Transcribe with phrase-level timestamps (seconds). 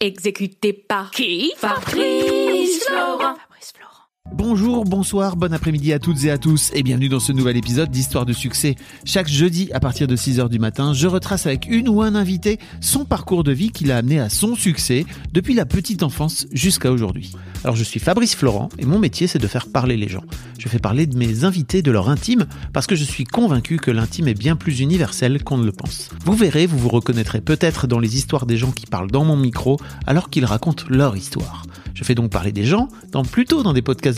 [0.00, 1.52] Exécuté par qui?
[1.56, 3.34] Fabrice Florent.
[3.34, 3.87] Fabrice Florent.
[4.32, 7.90] Bonjour, bonsoir, bon après-midi à toutes et à tous et bienvenue dans ce nouvel épisode
[7.90, 8.76] d'Histoire de succès.
[9.04, 12.58] Chaque jeudi à partir de 6h du matin, je retrace avec une ou un invité
[12.80, 16.92] son parcours de vie qui l'a amené à son succès depuis la petite enfance jusqu'à
[16.92, 17.32] aujourd'hui.
[17.64, 20.24] Alors je suis Fabrice Florent et mon métier c'est de faire parler les gens.
[20.58, 23.90] Je fais parler de mes invités de leur intime parce que je suis convaincu que
[23.90, 26.10] l'intime est bien plus universel qu'on ne le pense.
[26.24, 29.36] Vous verrez, vous vous reconnaîtrez peut-être dans les histoires des gens qui parlent dans mon
[29.36, 31.64] micro alors qu'ils racontent leur histoire.
[31.94, 34.17] Je fais donc parler des gens, dans, plutôt dans des podcasts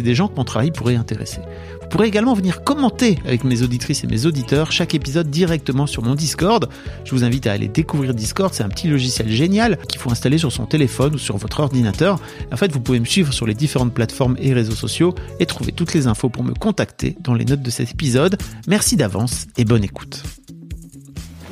[0.00, 1.40] des gens que mon travail pourrait intéresser.
[1.82, 6.02] Vous pourrez également venir commenter avec mes auditrices et mes auditeurs chaque épisode directement sur
[6.02, 6.70] mon Discord.
[7.04, 10.38] Je vous invite à aller découvrir Discord, c'est un petit logiciel génial qu'il faut installer
[10.38, 12.18] sur son téléphone ou sur votre ordinateur.
[12.50, 15.72] En fait, vous pouvez me suivre sur les différentes plateformes et réseaux sociaux et trouver
[15.72, 18.38] toutes les infos pour me contacter dans les notes de cet épisode.
[18.66, 20.22] Merci d'avance et bonne écoute.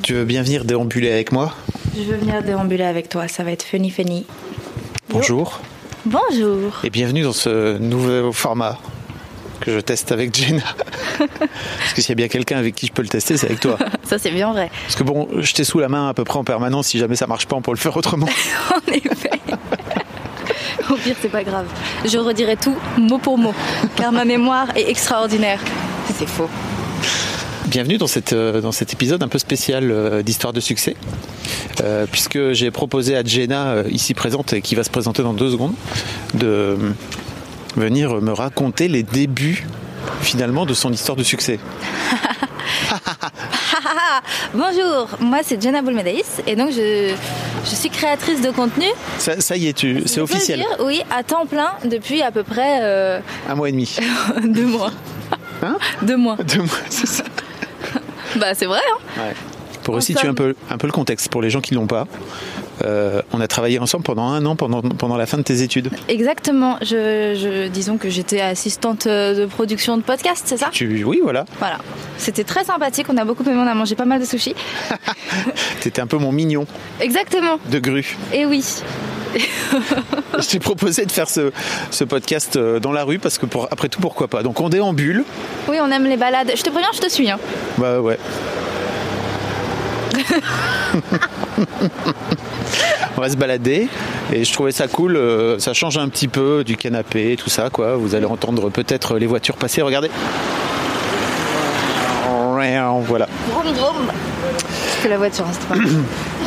[0.01, 1.53] Tu veux bien venir déambuler avec moi?
[1.95, 4.25] Je veux venir déambuler avec toi, ça va être funny funny.
[5.09, 5.59] Bonjour
[6.05, 6.79] Bonjour.
[6.83, 8.79] et bienvenue dans ce nouveau format
[9.59, 10.63] que je teste avec Jenna.
[11.19, 13.59] Parce que s'il y a bien quelqu'un avec qui je peux le tester, c'est avec
[13.59, 13.77] toi.
[14.03, 14.71] Ça c'est bien vrai.
[14.83, 16.87] Parce que bon, je t'ai sous la main à peu près en permanence.
[16.87, 18.27] Si jamais ça marche pas, on peut le faire autrement.
[18.71, 19.29] En effet.
[20.89, 21.67] Au pire, c'est pas grave.
[22.03, 23.53] Je redirai tout mot pour mot,
[23.95, 25.59] car ma mémoire est extraordinaire.
[26.17, 26.49] C'est faux.
[27.71, 30.97] Bienvenue dans, cette, euh, dans cet épisode un peu spécial euh, d'Histoire de succès,
[31.81, 35.51] Euh, puisque j'ai proposé à Jenna, ici présente et qui va se présenter dans deux
[35.51, 35.73] secondes,
[36.33, 36.75] de
[37.77, 39.65] venir me raconter les débuts
[40.21, 41.59] finalement de son histoire de succès.
[44.53, 47.15] Bonjour, moi c'est Jenna Boulmedaïs et donc je,
[47.63, 48.87] je suis créatrice de contenu.
[49.17, 50.59] Ça, ça y est, tu, c'est officiel.
[50.59, 53.95] dire, oui, à temps plein depuis à peu près euh, Un mois et demi.
[54.43, 54.91] deux mois.
[55.63, 55.77] Hein?
[56.01, 56.35] Deux mois.
[56.37, 57.23] Deux mois, c'est ça.
[58.39, 59.33] Bah c'est vrai, hein Ouais.
[59.83, 62.05] Pour resituer un peu, un peu le contexte pour les gens qui ne l'ont pas,
[62.85, 65.89] euh, on a travaillé ensemble pendant un an pendant, pendant la fin de tes études.
[66.07, 66.77] Exactement.
[66.81, 70.69] Je, je- disons que j'étais assistante euh, de production de podcast, c'est ça?
[70.71, 71.45] Tu, oui, voilà.
[71.57, 71.79] Voilà.
[72.19, 73.07] C'était très sympathique.
[73.09, 73.55] On a beaucoup aimé.
[73.57, 74.53] On a mangé pas mal de sushis.
[75.81, 76.67] T'étais un peu mon mignon
[76.99, 77.57] Exactement.
[77.71, 78.15] de grue.
[78.33, 78.63] Et oui.
[80.39, 81.51] Je t'ai proposé de faire ce,
[81.89, 84.43] ce podcast euh, dans la rue parce que pour, après tout, pourquoi pas.
[84.43, 85.23] Donc on déambule.
[85.67, 86.51] Oui, on aime les balades.
[86.55, 87.29] Je te préviens, je te suis.
[87.29, 87.39] Hein.
[87.77, 88.17] Bah ouais.
[93.17, 93.87] on va se balader
[94.33, 95.15] et je trouvais ça cool.
[95.15, 97.95] euh, ça change un petit peu du canapé, tout ça quoi.
[97.95, 99.81] Vous allez entendre peut-être les voitures passer.
[99.81, 100.09] Regardez.
[103.11, 103.27] Voilà.
[103.49, 104.07] Vroom, vroom.
[104.07, 105.75] Parce que la voiture, pas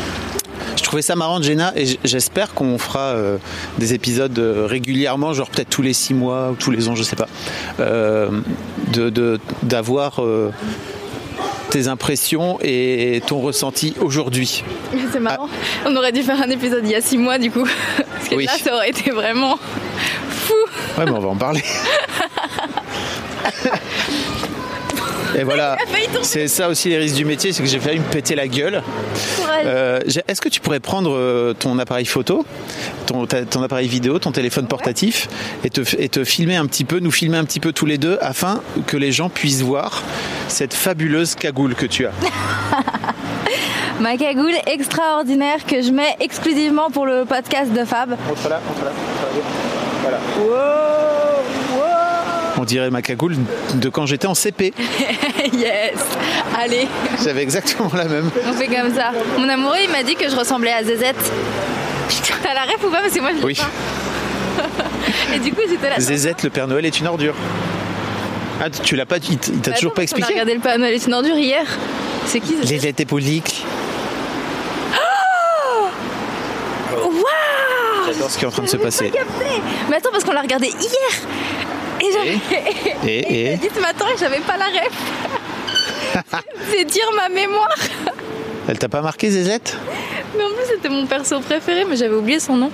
[0.77, 3.37] Je trouvais ça marrant, Jenna, et j'espère qu'on fera euh,
[3.79, 7.03] des épisodes euh, régulièrement, genre peut-être tous les six mois ou tous les ans, je
[7.03, 7.29] sais pas,
[7.81, 8.29] euh,
[8.93, 10.21] de- de- d'avoir
[11.71, 14.63] tes impressions et ton ressenti aujourd'hui.
[15.13, 15.49] C'est marrant.
[15.87, 17.67] On aurait dû faire un épisode il y a six mois, du coup.
[17.97, 18.45] Parce que Oui.
[18.47, 19.57] là, ça aurait été vraiment
[20.29, 20.55] fou.
[20.99, 21.63] Ouais, mais on va en parler.
[25.37, 25.77] Et voilà,
[26.23, 28.83] c'est ça aussi les risques du métier, c'est que j'ai failli me péter la gueule.
[29.65, 32.45] Euh, Est-ce que tu pourrais prendre euh, ton appareil photo,
[33.07, 33.25] ton,
[33.63, 35.29] appareil vidéo, ton téléphone portatif
[35.65, 37.99] et te, et te filmer un petit peu, nous filmer un petit peu tous les
[37.99, 40.03] deux afin que les gens puissent voir
[40.49, 42.13] cette fabuleuse cagoule que tu as?
[44.01, 48.11] Ma cagoule extraordinaire que je mets exclusivement pour le podcast de Fab.
[48.11, 48.93] Montre-la, montre-la.
[50.03, 51.04] Voilà.
[52.57, 53.37] On dirait ma cagoule
[53.75, 54.73] de quand j'étais en CP.
[55.53, 55.93] yes
[56.57, 56.87] Allez,
[57.25, 58.31] J'avais exactement la même.
[58.47, 59.11] on fait comme ça.
[59.39, 61.17] Mon amoureux, il m'a dit que je ressemblais à Zezette.
[62.09, 63.55] Putain, t'as la ref ou pas Parce que moi, je l'ai Oui.
[63.57, 64.65] pas.
[65.35, 65.99] Et du coup, j'étais là.
[65.99, 67.35] Zézette, le Père Noël est une ordure.
[68.63, 70.55] Ah, tu l'as pas, il t- il t'a Bah toujours non, pas a expliqué regardé
[70.55, 71.65] le Père Noël est une ordure hier.
[72.27, 73.01] C'est qui Zezette Les lettres.
[76.95, 77.11] Waouh
[78.07, 79.11] J'adore ce qui est en train de se passer.
[79.91, 81.11] Mais attends, parce qu'on l'a regardé hier
[82.05, 82.39] Et j'avais.
[83.07, 84.93] Et, Et et j'ai dit ce matin et j'avais pas la ref.
[86.71, 87.75] C'est dire ma mémoire.
[88.69, 89.77] Elle t'a pas marqué Zézette?
[90.37, 92.71] Mais en plus, c'était mon perso préféré, mais j'avais oublié son nom.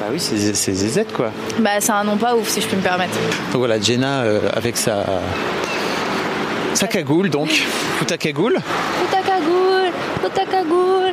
[0.00, 1.30] Bah oui, c'est c'est Zézette quoi.
[1.58, 3.14] Bah, c'est un nom pas ouf, si je peux me permettre.
[3.52, 5.04] Donc voilà, Jenna euh, avec sa
[6.74, 7.50] sa cagoule donc.
[8.00, 8.58] Ou ta cagoule.
[10.30, 11.12] Cagoule,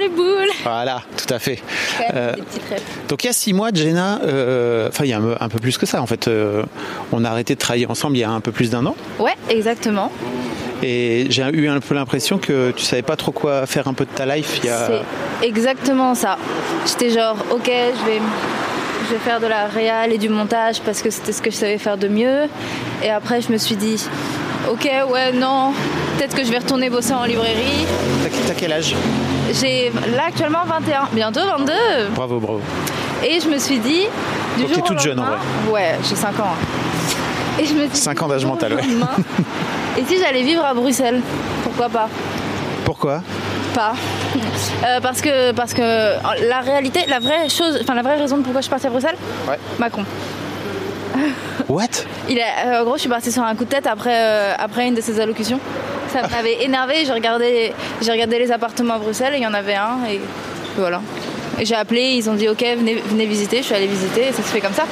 [0.00, 0.50] les boules.
[0.62, 1.62] Voilà, tout à fait.
[2.14, 2.34] Euh,
[3.08, 5.58] donc il y a six mois, Jenna, euh, enfin il y a un, un peu
[5.58, 6.28] plus que ça en fait.
[6.28, 6.64] euh,
[7.12, 8.94] on a arrêté de travailler ensemble il y a un peu plus d'un an.
[9.18, 10.10] Ouais, exactement.
[10.82, 14.04] Et j'ai eu un peu l'impression que tu savais pas trop quoi faire un peu
[14.06, 14.60] de ta life.
[14.62, 14.86] Il y a...
[14.86, 16.38] C'est exactement ça.
[16.86, 18.20] J'étais genre, ok, je vais,
[19.08, 21.56] je vais faire de la réal et du montage parce que c'était ce que je
[21.56, 22.48] savais faire de mieux.
[23.02, 24.02] Et après, je me suis dit,
[24.68, 25.72] ok, ouais, non,
[26.16, 27.86] peut-être que je vais retourner bosser en librairie.
[28.46, 28.94] T'as quel âge?
[29.52, 31.72] J'ai là actuellement 21, bientôt 22.
[32.14, 32.60] Bravo, bravo.
[33.24, 34.06] Et je me suis dit,
[34.56, 35.38] du Donc, t'es toute jeune, en lendemain-
[35.70, 36.44] Ouais, j'ai 5 ans.
[36.54, 37.58] hein.
[37.58, 38.82] Et je me suis dit, Cinq ans du d'âge mental, ouais.
[39.98, 41.20] Et si j'allais vivre à Bruxelles
[41.64, 42.08] Pourquoi pas?
[42.84, 43.22] Pourquoi?
[43.74, 43.92] Pas.
[44.84, 45.80] Euh, parce que parce que
[46.48, 48.90] la réalité, la vraie chose, enfin la vraie raison de pourquoi je suis partie à
[48.90, 49.16] Bruxelles,
[49.48, 49.58] Ouais.
[49.78, 50.04] Macron.
[51.68, 51.86] What?
[52.28, 54.54] Il est, euh, en gros, je suis partie sur un coup de tête après euh,
[54.58, 55.60] après une de ses allocutions.
[56.12, 57.04] Ça m'avait énervé.
[57.04, 60.20] J'ai regardé j'ai regardé les appartements à Bruxelles et il y en avait un et
[60.76, 61.00] voilà.
[61.60, 63.58] J'ai appelé, ils ont dit ok venez, venez visiter.
[63.58, 64.84] Je suis allée visiter et ça se fait comme ça.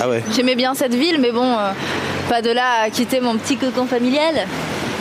[0.00, 0.22] Ah ouais.
[0.34, 1.72] J'aimais bien cette ville, mais bon, euh,
[2.28, 4.46] pas de là à quitter mon petit cocon familial.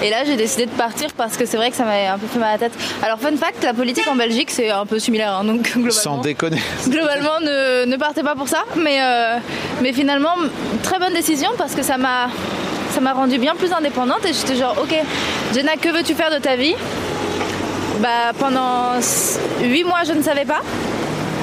[0.03, 2.27] Et là, j'ai décidé de partir parce que c'est vrai que ça m'avait un peu
[2.27, 2.73] fait mal à la tête.
[3.03, 5.33] Alors, fun fact, la politique en Belgique, c'est un peu similaire.
[5.33, 6.61] hein, donc, globalement, Sans déconner.
[6.87, 8.63] globalement ne, ne partez pas pour ça.
[8.75, 9.37] Mais, euh,
[9.81, 10.35] mais finalement,
[10.83, 12.27] très bonne décision parce que ça m'a
[12.93, 14.23] ça m'a rendue bien plus indépendante.
[14.25, 14.95] Et j'étais genre, ok,
[15.53, 16.75] Jenna, que veux-tu faire de ta vie?
[17.99, 18.93] Bah, Pendant
[19.61, 20.61] 8 mois, je ne savais pas.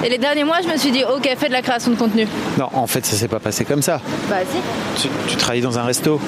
[0.05, 2.27] Et les derniers mois, je me suis dit, ok, fais de la création de contenu.
[2.59, 4.00] Non, en fait, ça s'est pas passé comme ça.
[4.29, 5.03] Bah, si.
[5.03, 6.21] Tu, tu travaillais dans un resto.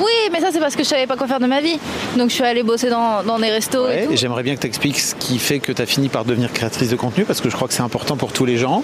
[0.00, 1.78] Oui, mais ça c'est parce que je savais pas quoi faire de ma vie.
[2.16, 4.66] Donc je suis allée bosser dans, dans des restos Ouais, et j'aimerais bien que tu
[4.66, 7.50] expliques ce qui fait que tu as fini par devenir créatrice de contenu parce que
[7.50, 8.82] je crois que c'est important pour tous les gens.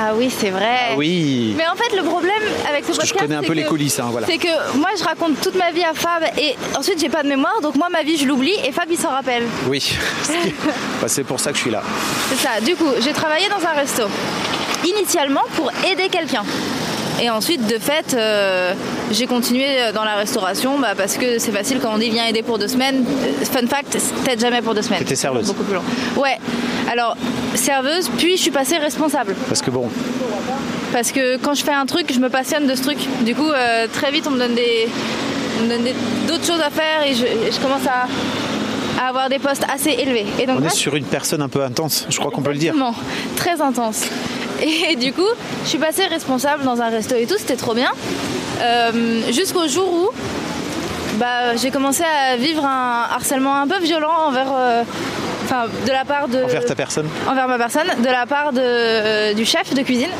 [0.00, 0.94] Ah oui, c'est vrai.
[0.96, 1.54] Oui.
[1.56, 2.30] Mais en fait, le problème
[2.70, 4.28] avec ce que je podcast, connais un peu les coulisses, hein, voilà.
[4.28, 7.28] C'est que moi, je raconte toute ma vie à Fab et ensuite, j'ai pas de
[7.28, 7.60] mémoire.
[7.62, 9.42] Donc moi, ma vie, je l'oublie et Fab, il s'en rappelle.
[9.68, 9.92] Oui.
[11.00, 11.82] Bah, c'est pour ça que je suis là.
[12.30, 12.60] C'est ça.
[12.60, 14.02] Du coup, j'ai travaillé dans un resto.
[14.84, 16.42] Initialement pour aider quelqu'un.
[17.20, 18.74] Et ensuite, de fait, euh,
[19.10, 22.42] j'ai continué dans la restauration bah, parce que c'est facile quand on dit viens aider
[22.42, 23.04] pour deux semaines.
[23.06, 25.00] Euh, Fun fact, peut-être jamais pour deux semaines.
[25.00, 25.46] T'étais serveuse.
[25.48, 25.82] Beaucoup plus long.
[26.16, 26.38] Ouais.
[26.90, 27.16] Alors,
[27.54, 29.34] serveuse, puis je suis passée responsable.
[29.48, 29.88] Parce que bon,
[30.92, 32.98] Parce que quand je fais un truc, je me passionne de ce truc.
[33.24, 34.88] Du coup, euh, très vite, on me donne des,
[35.60, 35.94] on me donne des-
[36.28, 38.06] d'autres choses à faire et je, commence à,
[39.04, 40.24] à avoir des postes assez élevés.
[40.40, 42.58] Et donc, on est sur une personne un peu intense, je crois qu'on peut le
[42.58, 42.74] dire.
[43.36, 44.04] Très intense.
[44.62, 45.28] Et du coup,
[45.64, 47.90] je suis passée responsable dans un resto et tout, c'était trop bien.
[48.60, 50.08] Euh, Jusqu'au jour où
[51.18, 54.52] bah, j'ai commencé à vivre un harcèlement un peu violent envers.
[54.54, 54.82] euh,
[55.44, 56.42] Enfin, de la part de.
[56.44, 57.08] Envers ta personne.
[57.26, 60.10] envers ma personne, de la part de, euh, du chef de cuisine.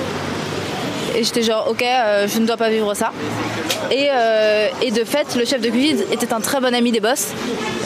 [1.14, 1.84] Et j'étais genre, ok,
[2.26, 3.12] je ne dois pas vivre ça.
[3.90, 4.08] Et,
[4.82, 7.28] et de fait, le chef de cuisine était un très bon ami des boss.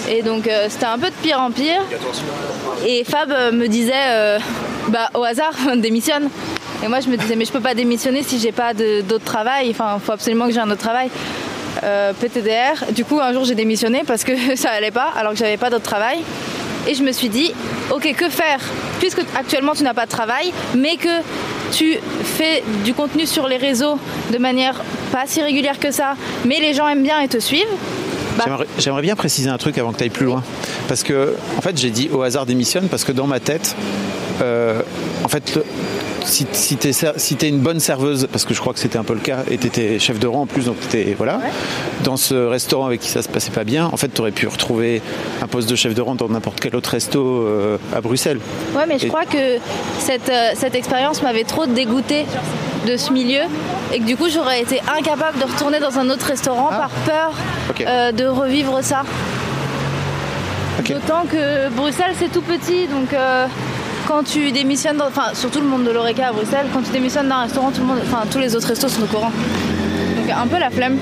[0.09, 1.81] Et donc, c'était un peu de pire en pire.
[2.87, 4.39] Et Fab me disait,
[4.89, 6.29] bah, au hasard, démissionne.
[6.85, 9.71] Et moi, je me disais, mais je peux pas démissionner si j'ai pas d'autre travail.
[9.71, 11.11] Enfin, faut absolument que j'ai un autre travail.
[11.85, 12.93] Euh, PTDR.
[12.93, 15.71] Du coup, un jour, j'ai démissionné parce que ça allait pas, alors que j'avais pas
[15.71, 16.19] d'autre travail.
[16.89, 17.53] Et je me suis dit,
[17.91, 18.61] ok, que faire?
[18.99, 21.23] Puisque actuellement tu n'as pas de travail, mais que
[21.71, 23.99] tu fais du contenu sur les réseaux
[24.33, 24.75] de manière
[25.13, 27.67] pas si régulière que ça, mais les gens aiment bien et te suivent.
[28.47, 30.43] Bah, J'aimerais- bien préciser un truc avant que tu ailles plus loin.
[30.89, 33.75] Parce que, en fait, j'ai dit au hasard démissionne parce que dans ma tête,
[34.43, 34.81] euh,
[35.25, 35.65] en fait, le-
[36.25, 39.15] si, si tu es, une bonne serveuse, parce que je crois que c'était un peu
[39.15, 41.41] le cas, et tu étais chef de rang en plus, donc tu voilà,
[42.05, 44.47] dans ce restaurant avec qui ça se passait pas bien, en fait, tu aurais pu
[44.47, 45.03] retrouver
[45.43, 48.39] un poste de chef de rang dans n'importe quel autre resto euh, à Bruxelles.
[48.77, 49.59] Ouais, mais je crois que
[49.99, 52.25] cette, euh, cette expérience m'avait trop dégoûtée
[52.87, 53.43] de ce milieu
[53.93, 57.33] et que du coup j'aurais été incapable de retourner dans un autre restaurant par peur
[57.35, 57.73] Ah.
[57.89, 59.03] Euh, de revivre ça.
[60.89, 63.47] D'autant que Bruxelles c'est tout petit donc euh,
[64.09, 67.29] quand tu démissionnes, dans- enfin surtout le monde de l'Oreca à Bruxelles, quand tu démissionnes
[67.29, 69.31] d'un restaurant, tout le monde, enfin tous les autres restos sont au courant.
[70.17, 70.99] Donc un peu la flemme.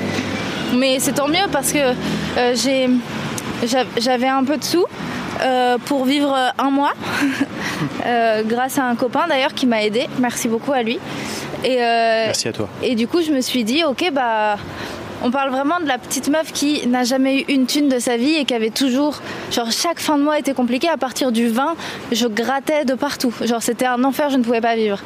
[0.77, 2.89] Mais c'est tant mieux parce que euh, j'ai,
[3.99, 4.85] j'avais un peu de sous
[5.43, 6.93] euh, pour vivre un mois,
[8.07, 10.07] euh, grâce à un copain d'ailleurs qui m'a aidé.
[10.21, 10.99] Merci beaucoup à lui.
[11.65, 12.69] Et, euh, Merci à toi.
[12.83, 14.57] et du coup, je me suis dit, ok, bah,
[15.23, 18.17] on parle vraiment de la petite meuf qui n'a jamais eu une thune de sa
[18.17, 20.89] vie et qui avait toujours, genre, chaque fin de mois était compliquée.
[20.89, 21.75] À partir du 20,
[22.13, 23.35] je grattais de partout.
[23.43, 24.99] Genre, c'était un enfer, je ne pouvais pas vivre.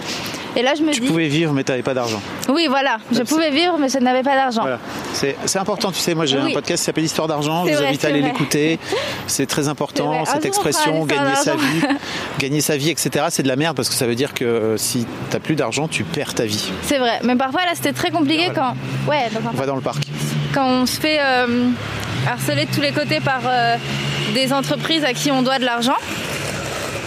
[0.57, 2.21] Et là, je me Tu dis, pouvais vivre, mais tu n'avais pas d'argent.
[2.49, 4.63] oui, voilà, je pouvais vivre, mais je n'avais pas d'argent.
[4.63, 4.79] Voilà.
[5.13, 6.51] C'est important, tu sais, moi j'ai Oui.
[6.51, 8.79] un podcast qui s'appelle Histoire d'argent, je vous vrai, invite à aller l'écouter.
[9.27, 10.19] C'est très important, vrai.
[10.19, 11.83] Un cette expression, gagner sa vie.
[12.39, 13.27] gagner sa vie, etc.
[13.31, 15.89] C'est de la merde parce que ça veut dire que euh, si t'as plus d'argent,
[15.89, 16.71] tu perds ta vie.
[16.83, 18.75] C'est vrai, mais parfois là c'était très compliqué quand,
[19.09, 20.05] ouais, dans un On va dans le parc.
[20.53, 21.69] quand on se fait euh,
[22.29, 23.77] harceler de tous les côtés par euh,
[24.35, 25.97] des entreprises à qui on doit de l'argent.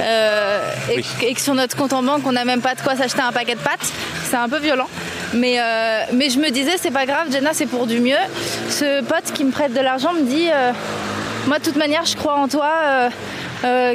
[0.01, 1.06] Euh, et, Oui.
[1.24, 3.32] et que sur notre compte en banque on n'a même pas de quoi s'acheter un
[3.32, 3.92] paquet de pâtes,
[4.30, 4.89] c'est un peu violent.
[5.34, 8.16] Mais, euh, mais je me disais c'est pas grave, Jenna c'est pour du mieux.
[8.70, 10.72] Ce pote qui me prête de l'argent me dit euh,
[11.48, 12.70] moi de toute manière je crois en toi.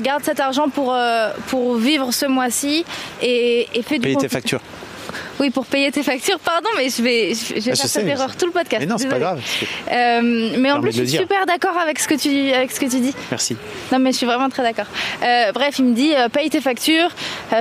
[0.00, 0.96] garde cet argent pour,
[1.48, 2.84] pour vivre ce mois-ci
[3.22, 4.60] et, et fais du Payer tes factures.
[5.40, 6.38] Oui, pour payer tes factures.
[6.38, 8.80] Pardon, mais je vais, je, je vais Ah, faire cette erreur tout le podcast.
[8.80, 9.40] Mais non, c'est pas grave.
[9.40, 12.78] que- Euh, mais en plus, je suis super d'accord avec ce que tu, avec ce
[12.80, 13.14] que tu dis.
[13.30, 13.56] Merci.
[13.90, 14.86] Non, mais je suis vraiment très d'accord.
[15.22, 17.10] Euh, bref, il me dit euh, paye tes factures,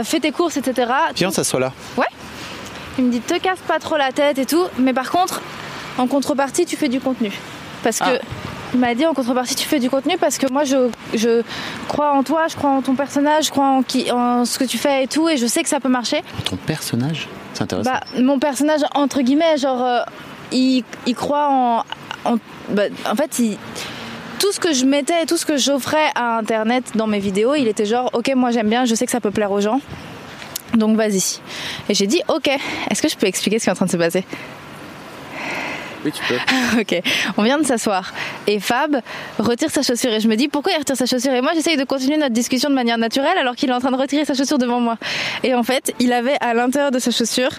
[0.04, 0.92] fais tes courses, etc.
[1.16, 1.74] Viens, ça soit là.
[1.98, 2.06] Ouais.
[2.98, 5.42] Il me dit te casse pas trop la tête et tout, mais par contre,
[5.98, 7.32] en contrepartie, tu fais du contenu.
[7.84, 8.04] Parce que.
[8.06, 8.20] Ah.
[8.74, 11.42] Il m'a dit en contrepartie tu fais du contenu parce que moi je, je
[11.90, 14.64] crois en toi, je crois en ton personnage, je crois en, qui, en ce que
[14.64, 16.22] tu fais et tout et je sais que ça peut marcher.
[16.46, 17.28] Ton personnage,
[17.84, 20.00] Bah, mon personnage, entre guillemets, genre, euh,
[20.52, 21.84] il, il croit en.
[22.26, 22.38] en,
[22.70, 23.58] bah, en fait, il-
[24.40, 27.68] tout ce que je mettais, tout ce que j'offrais à Internet dans mes vidéos, il
[27.68, 29.80] était genre, ok, moi j'aime bien, je sais que ça peut plaire aux gens.
[30.74, 31.40] Donc vas-y.
[31.90, 32.50] Et j'ai dit, ok,
[32.90, 34.26] est-ce que je peux expliquer ce qui est en train de se passer?
[36.06, 36.36] Oui, tu peux.
[36.80, 37.02] Ok,
[37.38, 38.14] on vient de s'asseoir
[38.48, 39.02] et Fab
[39.40, 41.34] retire sa chaussure et je me dis pourquoi il retire sa chaussure?
[41.34, 43.92] Et moi j'essaye de continuer notre discussion de manière naturelle alors qu'il est en train
[43.92, 44.98] de retirer sa chaussure devant moi.
[45.44, 47.52] Et en fait, il avait à l'intérieur de sa chaussure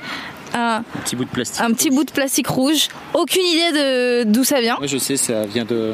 [0.55, 1.61] un, Un petit bout de plastique.
[1.65, 4.77] un petit bout de plastique rouge, aucune idée de d'où ça vient.
[4.79, 5.93] Moi, je sais, ça vient de.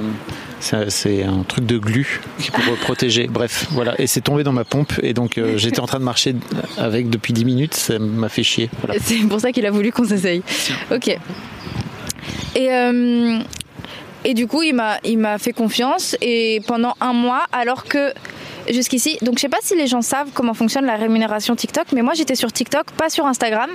[0.61, 3.29] C'est un truc de glu qui pour protéger.
[3.29, 3.95] Bref, voilà.
[4.01, 4.93] Et c'est tombé dans ma pompe.
[5.05, 6.35] Et donc, euh, j'étais en train de marcher
[6.77, 7.75] avec depuis 10 minutes.
[7.75, 8.69] Ça m'a fait chier.
[8.85, 9.01] Voilà.
[9.01, 10.43] C'est pour ça qu'il a voulu qu'on s'essaye.
[10.93, 11.17] Ok.
[12.55, 13.39] Et, euh,
[14.25, 18.13] et du coup, il m'a, il m'a fait confiance et pendant un mois, alors que
[18.71, 22.03] jusqu'ici, donc je sais pas si les gens savent comment fonctionne la rémunération TikTok, mais
[22.03, 23.71] moi j'étais sur TikTok, pas sur Instagram.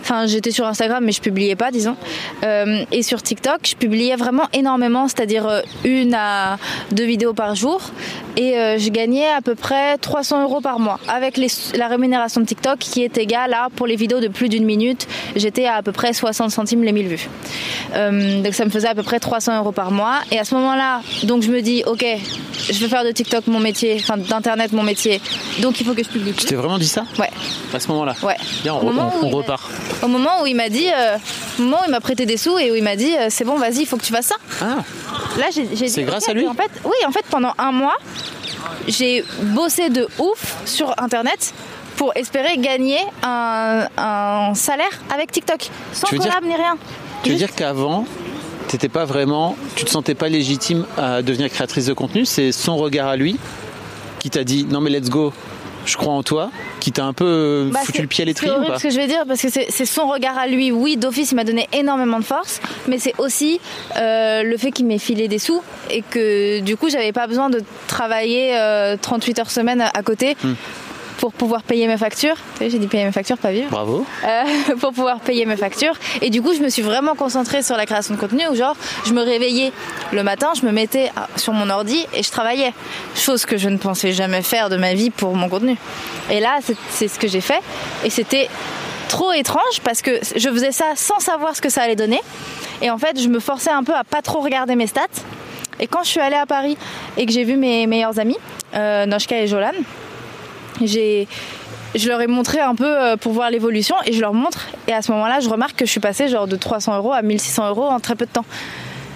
[0.00, 1.96] Enfin, j'étais sur Instagram, mais je publiais pas, disons.
[2.44, 6.58] Euh, et sur TikTok, je publiais vraiment énormément, c'est-à-dire euh, une à
[6.92, 7.90] deux vidéos par jour.
[8.40, 12.40] Et euh, je gagnais à peu près 300 euros par mois avec les- la rémunération
[12.40, 15.74] de TikTok qui est égale à, pour les vidéos de plus d'une minute, j'étais à
[15.74, 17.28] à peu près 60 centimes les 1000 vues.
[17.94, 20.20] Euh, donc ça me faisait à peu près 300 euros par mois.
[20.30, 22.04] Et à ce moment-là, donc je me dis, ok,
[22.70, 25.20] je vais faire de TikTok mon métier, enfin d'internet mon métier.
[25.60, 26.32] Donc il faut que je publie.
[26.32, 27.04] Tu t'es vraiment dit ça?
[27.18, 27.30] Ouais.
[27.74, 28.14] À ce moment-là?
[28.22, 28.36] Ouais.
[28.62, 29.68] Bien, on, moment repart.
[30.02, 31.16] Au moment où il m'a dit, euh,
[31.58, 33.56] au moment où il m'a prêté des sous et où il m'a dit, c'est bon,
[33.56, 34.36] vas-y, il faut que tu fasses ça.
[34.62, 34.76] Ah,
[35.38, 37.96] Là, j'ai, C'est grâce à lui En fait, oui, en fait, pendant un mois,
[38.86, 41.52] j'ai bossé de ouf sur Internet
[41.96, 46.76] pour espérer gagner un, un salaire avec TikTok, sans dire- collab ni rien.
[47.22, 48.04] tu veux Juste- dire qu'avant,
[48.68, 49.56] t'étais pas vraiment.
[49.74, 52.24] Tu te sentais pas légitime à devenir créatrice de contenu?
[52.24, 53.36] C'est son regard à lui
[54.20, 55.32] qui t'a dit non, mais let's go,
[55.86, 58.52] je crois en toi, qui t'a un peu euh, Bah, foutu le pied à l'étrier
[58.52, 60.70] ou pas ce que je vais dire parce que c'est son regard à lui.
[60.72, 63.60] Oui, d'office, il m'a donné énormément de force, mais c'est aussi
[63.96, 67.50] euh, le fait qu'il m'ait filé des sous et que du coup, j'avais pas besoin
[67.50, 70.36] de travailler euh, 38 heures semaine à, à côté.
[70.42, 70.54] Hmm.
[71.18, 72.36] Pour pouvoir payer mes factures.
[72.54, 73.68] Tu sais, J'ai dit payer mes factures, pas vivre.
[73.70, 74.06] Bravo.
[74.24, 74.42] Euh,
[74.80, 75.94] pour pouvoir payer mes factures.
[76.22, 78.76] Et du coup, je me suis vraiment concentrée sur la création de contenu où, genre,
[79.04, 79.72] je me réveillais
[80.12, 82.72] le matin, je me mettais sur mon ordi et je travaillais.
[83.16, 85.76] Chose que je ne pensais jamais faire de ma vie pour mon contenu.
[86.30, 87.60] Et là, c'est- c'est ce que j'ai fait.
[88.04, 88.48] Et c'était
[89.08, 92.20] trop étrange parce que je faisais ça sans savoir ce que ça allait donner.
[92.80, 95.06] Et en fait, je me forçais un peu à pas trop regarder mes stats.
[95.80, 96.76] Et quand je suis allée à Paris
[97.16, 98.36] et que j'ai vu mes meilleurs amis,
[98.74, 99.72] euh, Noshka et Jolan,
[100.84, 101.26] j'ai
[101.94, 104.92] je leur ai montré un peu euh, pour voir l'évolution et je leur montre et
[104.92, 107.68] à ce moment-là je remarque que je suis passée genre de 300 euros à 1600
[107.70, 108.44] euros en très peu de temps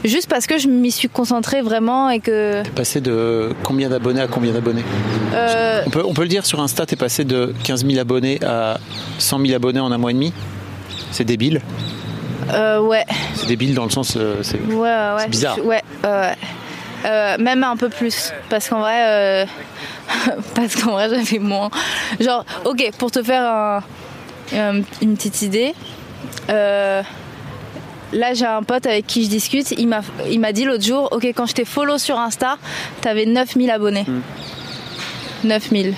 [0.04, 4.22] juste parce que je m'y suis concentrée vraiment et que T'es passé de combien d'abonnés
[4.22, 4.84] à combien d'abonnés
[5.34, 8.42] euh, on, peut, on peut le dire sur Insta, t'es passé de 15 000 abonnés
[8.44, 8.78] à
[9.18, 10.32] 100 000 abonnés en un mois et demi
[11.12, 11.60] C'est débile.
[12.52, 13.04] euh, ouais
[13.34, 14.16] C'est débile dans le sens.
[14.42, 14.74] c'est- ouais
[15.16, 15.56] ouais bizarre.
[15.58, 16.36] Je- ouais euh, ouais.
[17.04, 19.44] Euh, même un peu plus parce qu'en vrai euh,
[20.54, 21.68] parce qu'en vrai j'avais moins
[22.20, 23.82] genre ok pour te faire un-
[24.54, 25.74] un- une petite idée
[26.50, 27.02] euh,
[28.14, 29.70] Là, j'ai un pote avec qui je discute.
[29.78, 32.58] Il m'a, il m'a dit l'autre jour, ok, quand je t'ai follow sur Insta,
[33.00, 34.04] t'avais 9000 abonnés.
[35.44, 35.94] 9000.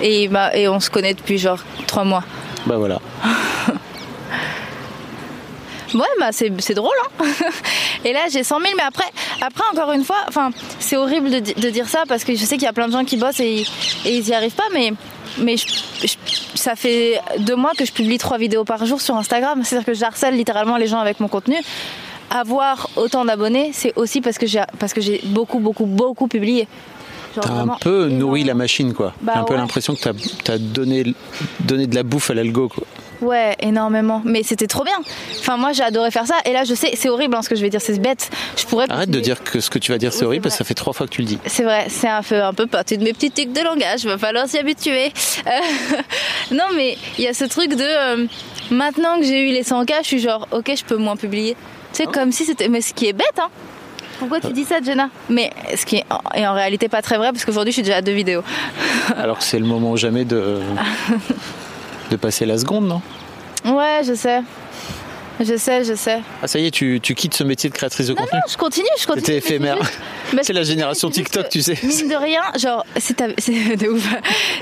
[0.00, 2.24] Et, il m'a- et on se connaît depuis genre 3 mois.
[2.66, 3.00] Bah voilà.
[5.94, 7.24] Ouais, bah c'est, c'est drôle, hein
[8.04, 9.04] Et là, j'ai 100 000, mais après,
[9.40, 12.56] après encore une fois, enfin, c'est horrible de, de dire ça parce que je sais
[12.56, 13.64] qu'il y a plein de gens qui bossent et,
[14.04, 14.92] et ils y arrivent pas, mais,
[15.38, 15.66] mais je-
[16.06, 16.16] je-
[16.54, 19.62] ça fait deux mois que je publie trois vidéos par jour sur Instagram.
[19.64, 21.56] C'est-à-dire que j'harcèle littéralement les gens avec mon contenu.
[22.30, 26.66] Avoir autant d'abonnés, c'est aussi parce que j'ai, parce que j'ai beaucoup, beaucoup, beaucoup publié.
[27.40, 29.12] T'as un peu nourri la machine, quoi.
[29.20, 30.00] Bah J'ai un peu l'impression que
[30.44, 31.04] t'as as donné,
[31.60, 32.84] donné de la bouffe à l'algo, quoi.
[33.20, 34.22] Ouais, énormément.
[34.24, 34.98] Mais c'était trop bien.
[35.38, 36.36] Enfin, moi, j'ai adoré faire ça.
[36.44, 38.30] Et là, je sais, c'est horrible hein, ce que je vais dire, c'est bête.
[38.56, 38.90] Je pourrais.
[38.90, 40.64] Arrête de dire que ce que tu vas dire c'est Oui, horrible parce que ça
[40.64, 41.38] fait trois fois que tu le dis.
[41.46, 44.18] C'est vrai, c'est un peu, un peu partie de mes petits tics de langage, va
[44.18, 45.12] falloir s'y habituer.
[45.46, 45.50] Euh,
[46.50, 48.26] non, mais il y a ce truc de euh,
[48.70, 51.56] maintenant que j'ai eu les 100K, je suis genre, ok, je peux moins publier.
[51.92, 52.68] Tu sais, comme si c'était.
[52.68, 53.48] Mais ce qui est bête, hein.
[54.18, 55.10] Pourquoi tu dis ça, Jenna?
[55.28, 58.02] Mais ce qui est en, réalité pas très vrai, parce qu'aujourd'hui, je suis déjà à
[58.02, 58.42] deux vidéos.
[59.16, 60.60] Alors que c'est le moment ou jamais de,
[62.14, 63.02] de passer la seconde, non?
[63.64, 64.40] Ouais, je sais.
[65.40, 66.20] Je sais, je sais.
[66.42, 68.56] Ah ça y est, tu, tu quittes ce métier de créatrice de contenu Non, je
[68.56, 69.24] continue, je continue.
[69.24, 69.78] C'était éphémère.
[70.42, 71.76] C'est la génération TikTok, tu sais.
[71.82, 74.08] Mine de rien, genre, c'est de ouf.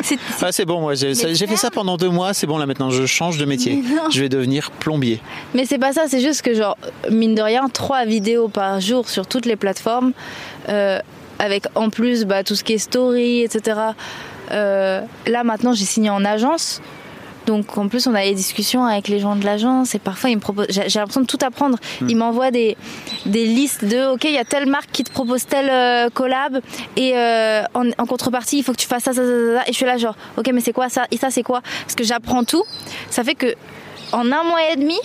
[0.03, 2.91] C'est- Ah c'est bon, moi j'ai fait ça pendant deux mois, c'est bon là maintenant
[2.91, 3.77] je change de métier.
[3.77, 4.09] Non.
[4.11, 5.21] Je vais devenir plombier.
[5.55, 6.77] Mais c'est pas ça, c'est juste que genre,
[7.11, 10.13] mine de rien, trois vidéos par jour sur toutes les plateformes,
[10.69, 10.99] euh,
[11.39, 13.79] avec en plus bah, tout ce qui est story, etc.
[14.53, 16.81] Euh, là maintenant j'ai signé en agence.
[17.47, 20.37] Donc en plus on a des discussions avec les gens de l'agence et parfois ils
[20.37, 21.79] me proposent, j'ai l'impression de tout apprendre.
[22.09, 22.77] Ils m'envoient des,
[23.27, 26.61] des listes de ok il y a telle marque qui te propose telle euh, collab
[26.97, 29.63] et euh, en, en contrepartie il faut que tu fasses ça, ça, ça, ça, ça.
[29.67, 31.07] et je suis là genre ok mais c'est quoi ça?
[31.11, 31.63] Et ça c'est quoi?
[31.83, 32.65] Parce que j'apprends tout.
[33.11, 33.55] Ça fait que
[34.13, 34.99] en un mois et demi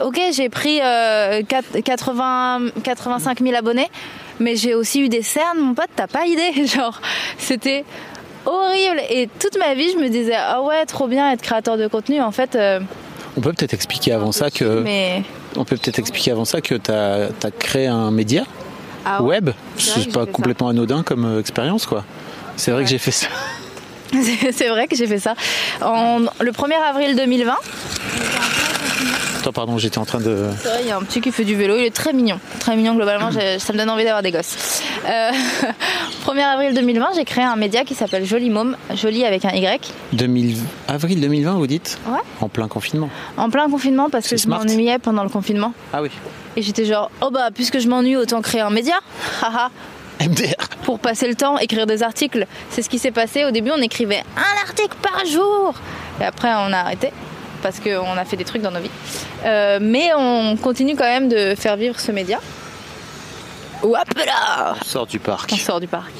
[0.00, 3.88] Ok, j'ai pris euh, 4 80, 85 000 abonnés,
[4.40, 6.66] mais j'ai aussi eu des cernes, mon pote, t'as pas idée.
[6.66, 7.00] Genre,
[7.38, 7.84] c'était
[8.46, 9.00] horrible.
[9.10, 12.20] Et toute ma vie, je me disais, ah ouais, trop bien être créateur de contenu.
[12.20, 12.80] En fait, euh,
[13.36, 15.22] On peut peut-être expliquer avant ça que mais.
[15.56, 17.28] on peut peut-être expliquer avant ça que tu as,
[17.58, 18.44] créé un média
[19.04, 19.50] Ah ouais, web.
[19.76, 20.30] C'est pas ça.
[20.30, 22.04] complètement anodin comme euh, expérience quoi.
[22.56, 23.28] C'est vrai que j'ai fait ça.
[24.52, 25.34] C'est vrai que j'ai fait ça.
[25.82, 27.52] En, le 1er avril 2020,
[29.40, 30.48] Attends, pardon, j'étais en train de.
[30.62, 32.40] c'est vrai, il y a un petit qui fait du vélo, il est très mignon.
[32.60, 34.82] Très mignon globalement, ça me donne envie d'avoir des gosses.
[35.06, 35.30] Euh,
[36.34, 39.92] 1er avril 2020, j'ai créé un média qui s'appelle Joli Môme, joli avec un Y.
[40.14, 40.56] 2000...
[40.88, 41.98] Avril 2020, vous dites?
[42.08, 42.18] Ouais.
[42.40, 43.08] En plein confinement.
[43.36, 45.72] En plein confinement parce que je m'ennuyais pendant le confinement.
[45.92, 46.10] Ah oui.
[46.56, 48.96] Et j'étais genre, oh bah, puisque je m'ennuie, autant créer un média.
[49.42, 49.70] Haha.
[50.20, 50.68] MDR.
[50.82, 52.46] Pour passer le temps, écrire des articles.
[52.70, 53.44] C'est ce qui s'est passé.
[53.44, 55.74] Au début, on écrivait un article par jour.
[56.20, 57.10] Et après, on a arrêté.
[57.62, 58.90] Parce qu'on a fait des trucs dans nos vies.
[59.44, 62.40] Euh, mais on continue quand même de faire vivre ce média.
[63.84, 65.50] Hop là On sort du parc.
[65.52, 66.12] On sort du parc.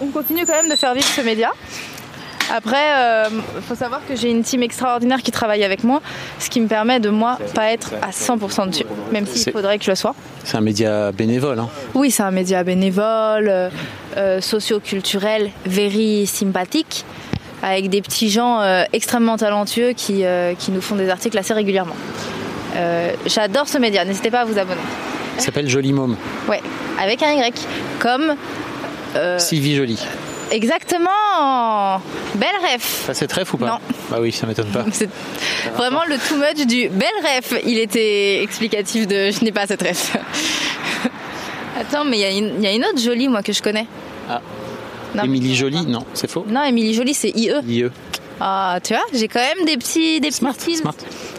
[0.00, 1.50] On continue quand même de faire vivre ce média.
[2.54, 2.92] Après,
[3.56, 6.00] il faut savoir que j'ai une team extraordinaire qui travaille avec moi,
[6.38, 9.84] ce qui me permet de moi pas être à 100% dessus, même s'il faudrait que
[9.84, 10.14] je le sois.
[10.44, 11.58] C'est un média bénévole.
[11.58, 11.68] Hein.
[11.94, 13.68] Oui, c'est un média bénévole, euh,
[14.16, 17.04] euh, socio-culturel, very sympathique,
[17.64, 21.52] avec des petits gens euh, extrêmement talentueux qui, euh, qui nous font des articles assez
[21.54, 21.96] régulièrement.
[22.76, 24.80] Euh, J'adore ce média, n'hésitez pas à vous abonner.
[25.36, 26.16] Il s'appelle Joli Môme.
[26.48, 26.60] Ouais,
[27.00, 27.54] avec un Y,
[27.98, 28.34] comme
[29.16, 29.98] euh, Sylvie Jolie.
[30.50, 32.00] exactement.
[32.34, 33.04] Belle ref.
[33.06, 33.78] Ça c'est trèfle ou pas Non.
[34.10, 34.84] Bah oui, ça m'étonne pas.
[34.92, 35.08] C'est
[35.76, 37.54] vraiment le too much du belle ref.
[37.66, 40.16] Il était explicatif de je n'ai pas cette ref.
[41.80, 43.62] Attends, mais il y, a une- il y a une autre jolie moi que je
[43.62, 43.86] connais.
[44.28, 44.40] Ah.
[45.14, 46.44] Non, Émilie Jolie Non, c'est faux.
[46.48, 47.52] Non, Émilie Jolie, c'est IE.
[47.66, 47.86] IE.
[48.40, 50.94] Ah, tu vois, j'ai quand même des petits, des petits Smart, smart.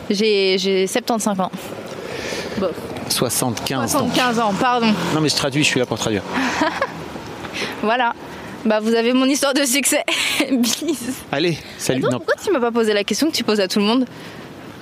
[0.10, 1.52] J'ai, j'ai 75 ans.
[2.60, 2.70] Bon,
[3.10, 4.00] 75 ans.
[4.00, 4.88] 75 ans, pardon.
[5.14, 6.24] Non mais je traduis, je suis là pour traduire.
[7.82, 8.14] Voilà.
[8.66, 10.04] Bah, vous avez mon histoire de succès.
[10.52, 10.84] Bis.
[11.32, 12.00] Allez, salut.
[12.04, 12.18] Attends, Non.
[12.20, 14.06] pourquoi tu m'as pas posé la question que tu poses à tout le monde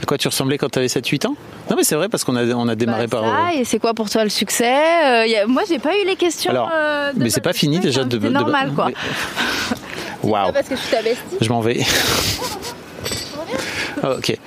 [0.02, 1.36] À quoi tu ressemblais quand tu avais 7-8 ans
[1.70, 3.24] Non mais c'est vrai parce qu'on a, on a démarré Bah, par...
[3.48, 4.74] euh, et c'est quoi pour toi le succès
[5.06, 6.52] Euh, y a- Moi, j'ai pas eu les questions.
[6.52, 8.18] Alors, euh, de mais c'est pas fini déjà de...
[8.20, 8.90] C'est de- normal, quoi.
[10.24, 10.52] Waouh.
[10.54, 11.22] Parce que je suis ta bestie.
[11.42, 11.82] Je m'en vais.
[14.04, 14.38] Ok.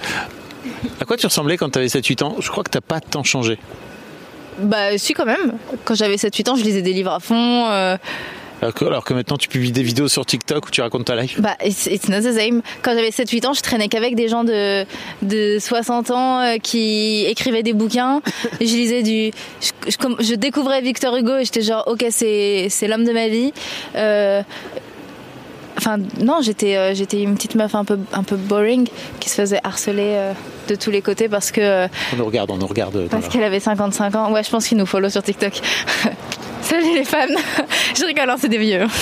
[1.09, 2.37] Quoi tu ressemblais quand tu avais 7-8 ans?
[2.39, 3.59] Je crois que t'as pas tant changé.
[4.61, 5.55] Bah, si, quand même.
[5.85, 7.67] Quand j'avais 7-8 ans, je lisais des livres à fond.
[7.71, 7.97] euh,
[8.61, 11.17] Alors que, alors que maintenant tu publies des vidéos sur TikTok où tu racontes ta
[11.17, 11.41] life?
[11.41, 12.61] Bah, it's, it's not the same.
[12.83, 14.85] Quand j'avais 7-8 ans, je traînais qu'avec des gens de,
[15.23, 18.21] de 60 ans euh, qui écrivaient des bouquins.
[18.61, 19.31] je lisais du.
[19.63, 23.13] Je, je, comme- je découvrais Victor Hugo et j'étais genre, ok, c'est, c'est l'homme de
[23.13, 23.53] ma vie.
[23.95, 24.43] Euh,
[25.79, 28.89] Enfin, non, j'étais, euh, j'étais une petite meuf un peu, un peu boring
[29.21, 30.33] qui se faisait harceler euh,
[30.69, 31.61] de tous les côtés parce que.
[31.61, 33.07] euh, On nous regarde, on nous regarde.
[33.11, 34.33] parce qu'elle avait 55 ans.
[34.33, 35.53] Ouais, je pense qu'ils nous follow sur TikTok.
[36.63, 37.19] Salut les fans.
[37.97, 38.85] Je rigole, hein, c'est des vieux.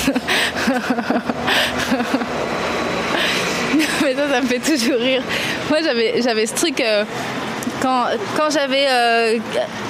[4.02, 5.22] Mais ça, ça me fait toujours rire.
[5.68, 7.04] Moi, j'avais, j'avais ce truc euh,
[7.82, 8.04] quand,
[8.36, 9.38] quand j'avais euh,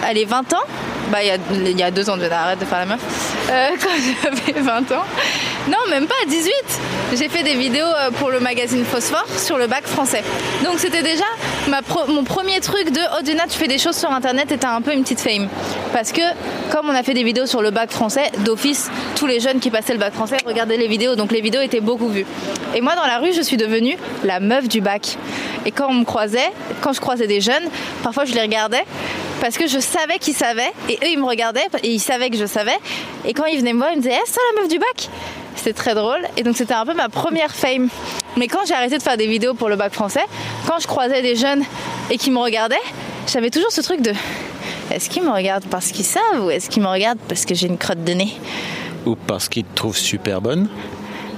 [0.05, 0.63] allez, 20 ans.
[1.11, 3.01] Bah, il y a, deux ans, je arrête de faire la meuf.
[3.51, 3.91] Euh, quand
[4.23, 5.05] j'avais 20 ans.
[5.69, 6.53] Non, même pas, 18.
[7.15, 10.23] J'ai fait des vidéos euh, pour le magazine Phosphore sur le bac français.
[10.65, 11.25] Donc c'était déjà
[12.09, 14.81] mon premier truc de Oh Dina, tu fais des choses sur internet et t'as un
[14.81, 15.49] peu une petite fame.
[15.93, 16.23] Parce que
[16.71, 19.71] comme on a fait des vidéos sur le bac français, d'office, tous les jeunes qui
[19.71, 22.27] passaient le bac français regardaient les vidéos, donc les vidéos étaient beaucoup vues.
[22.75, 25.17] Et moi dans la rue, je suis devenue la meuf du bac.
[25.65, 27.69] Et quand on me croisait, quand je croisais des jeunes,
[28.03, 28.85] parfois je les regardais
[29.41, 30.73] parce que je savais qu'ils savaient
[31.05, 32.77] eux ils me regardaient et ils savaient que je savais.
[33.25, 34.79] Et quand ils venaient me voir, ils me disaient Eh, c'est toi la meuf du
[34.79, 35.09] bac
[35.55, 37.89] C'était très drôle et donc c'était un peu ma première fame.
[38.37, 40.25] Mais quand j'ai arrêté de faire des vidéos pour le bac français,
[40.67, 41.65] quand je croisais des jeunes
[42.11, 42.77] et qui me regardaient,
[43.27, 44.13] j'avais toujours ce truc de
[44.91, 47.67] est-ce qu'ils me regardent parce qu'ils savent ou est-ce qu'ils me regardent parce que j'ai
[47.67, 48.33] une crotte de nez?
[49.05, 50.69] Ou parce qu'ils te trouvent super bonne?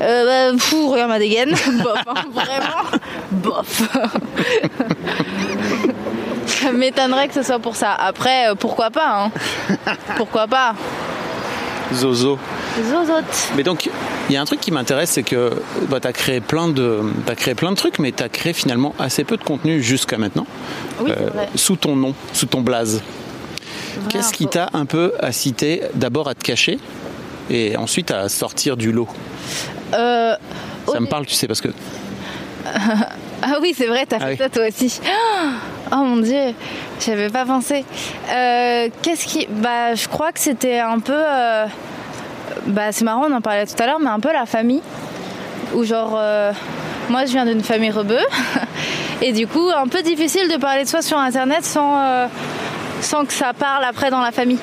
[0.01, 1.51] euh, bah, fou, regarde ma dégaine.
[1.83, 2.99] Bof, hein, vraiment.
[3.31, 3.83] Bof.
[6.71, 7.93] Ça m'étonnerait que ce soit pour ça.
[7.95, 9.31] Après, euh, pourquoi pas hein.
[10.17, 10.75] Pourquoi pas
[11.95, 12.39] Zozo.
[12.83, 13.25] Zozote.
[13.57, 13.89] Mais donc,
[14.29, 15.53] il y a un truc qui m'intéresse, c'est que
[15.89, 18.53] bah, tu as créé plein de, as créé plein de trucs, mais tu as créé
[18.53, 20.47] finalement assez peu de contenu jusqu'à maintenant,
[21.01, 23.01] Oui, euh, sous ton nom, sous ton blaze.
[24.11, 26.79] Qu'est-ce qui t'a un peu incité d'abord à te cacher
[27.51, 29.09] et ensuite à sortir du lot?
[29.95, 30.37] Euh,
[30.93, 31.69] Ça me parle, tu sais, parce que
[33.43, 34.37] Ah oui, c'est vrai, t'as Ah fait oui.
[34.39, 35.01] ça toi aussi.
[35.93, 36.55] Oh mon dieu,
[37.01, 37.85] j'avais pas pensé.
[38.31, 39.47] Euh, Qu'est-ce qui.
[39.49, 41.13] Bah, je crois que c'était un peu.
[41.15, 41.67] euh,
[42.67, 44.83] Bah, c'est marrant, on en parlait tout à l'heure, mais un peu la famille.
[45.75, 46.15] Où genre.
[46.17, 46.53] euh,
[47.09, 48.19] Moi, je viens d'une famille rebeu.
[49.23, 52.29] Et du coup, un peu difficile de parler de soi sur internet sans,
[53.01, 54.61] sans que ça parle après dans la famille.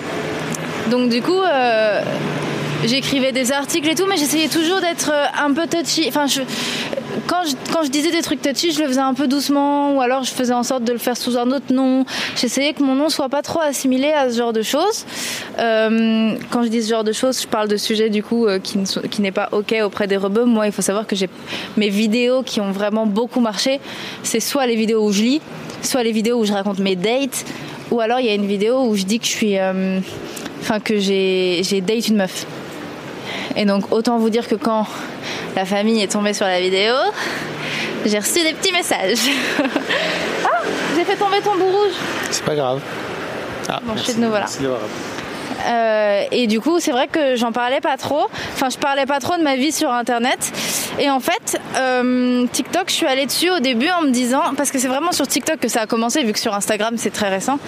[0.91, 1.41] Donc, du coup.
[2.83, 5.11] J'écrivais des articles et tout, mais j'essayais toujours d'être
[5.43, 6.05] un peu touchy.
[6.07, 6.41] Enfin, je,
[7.27, 10.01] quand, je, quand je disais des trucs touchy, je le faisais un peu doucement, ou
[10.01, 12.05] alors je faisais en sorte de le faire sous un autre nom.
[12.35, 15.05] J'essayais que mon nom soit pas trop assimilé à ce genre de choses.
[15.59, 18.59] Euh, quand je dis ce genre de choses, je parle de sujets du coup euh,
[18.59, 20.45] qui ne qui n'est pas ok auprès des rebeux.
[20.45, 21.29] Moi, il faut savoir que j'ai
[21.77, 23.79] mes vidéos qui ont vraiment beaucoup marché.
[24.23, 25.41] C'est soit les vidéos où je lis,
[25.81, 27.45] soit les vidéos où je raconte mes dates,
[27.91, 29.99] ou alors il y a une vidéo où je dis que je suis, euh,
[30.61, 32.45] enfin que j'ai j'ai date une meuf.
[33.55, 34.85] Et donc autant vous dire que quand
[35.55, 36.93] la famille est tombée sur la vidéo,
[38.05, 39.29] j'ai reçu des petits messages.
[40.45, 40.61] ah,
[40.95, 41.93] j'ai fait tomber ton bout rouge.
[42.31, 42.81] c'est pas grave.
[43.69, 44.45] Ah, Bon, je suis de nouveau là.
[45.67, 48.27] Euh, et du coup, c'est vrai que j'en parlais pas trop.
[48.53, 50.51] Enfin, je parlais pas trop de ma vie sur Internet.
[50.99, 54.71] Et en fait, euh, TikTok, je suis allée dessus au début en me disant, parce
[54.71, 57.29] que c'est vraiment sur TikTok que ça a commencé, vu que sur Instagram c'est très
[57.29, 57.59] récent.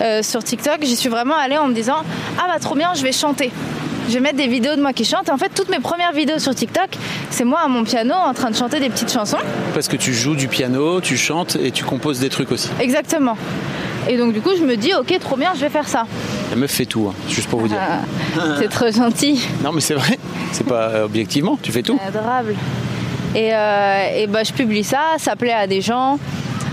[0.00, 2.02] Euh, sur TikTok, j'y suis vraiment allée en me disant,
[2.38, 3.50] ah bah trop bien, je vais chanter.
[4.10, 5.28] Je vais mettre des vidéos de moi qui chante.
[5.28, 6.88] Et en fait, toutes mes premières vidéos sur TikTok,
[7.30, 9.36] c'est moi à mon piano en train de chanter des petites chansons.
[9.72, 12.70] Parce que tu joues du piano, tu chantes et tu composes des trucs aussi.
[12.80, 13.36] Exactement.
[14.08, 16.06] Et donc du coup, je me dis, ok, trop bien, je vais faire ça.
[16.50, 17.78] La meuf fait tout, hein, juste pour vous dire.
[17.80, 19.46] Ah, c'est trop gentil.
[19.62, 20.18] Non, mais c'est vrai.
[20.50, 21.96] C'est pas euh, objectivement, tu fais tout.
[22.04, 22.56] Adorable.
[23.36, 26.18] Et, euh, et bah, je publie ça, ça plaît à des gens.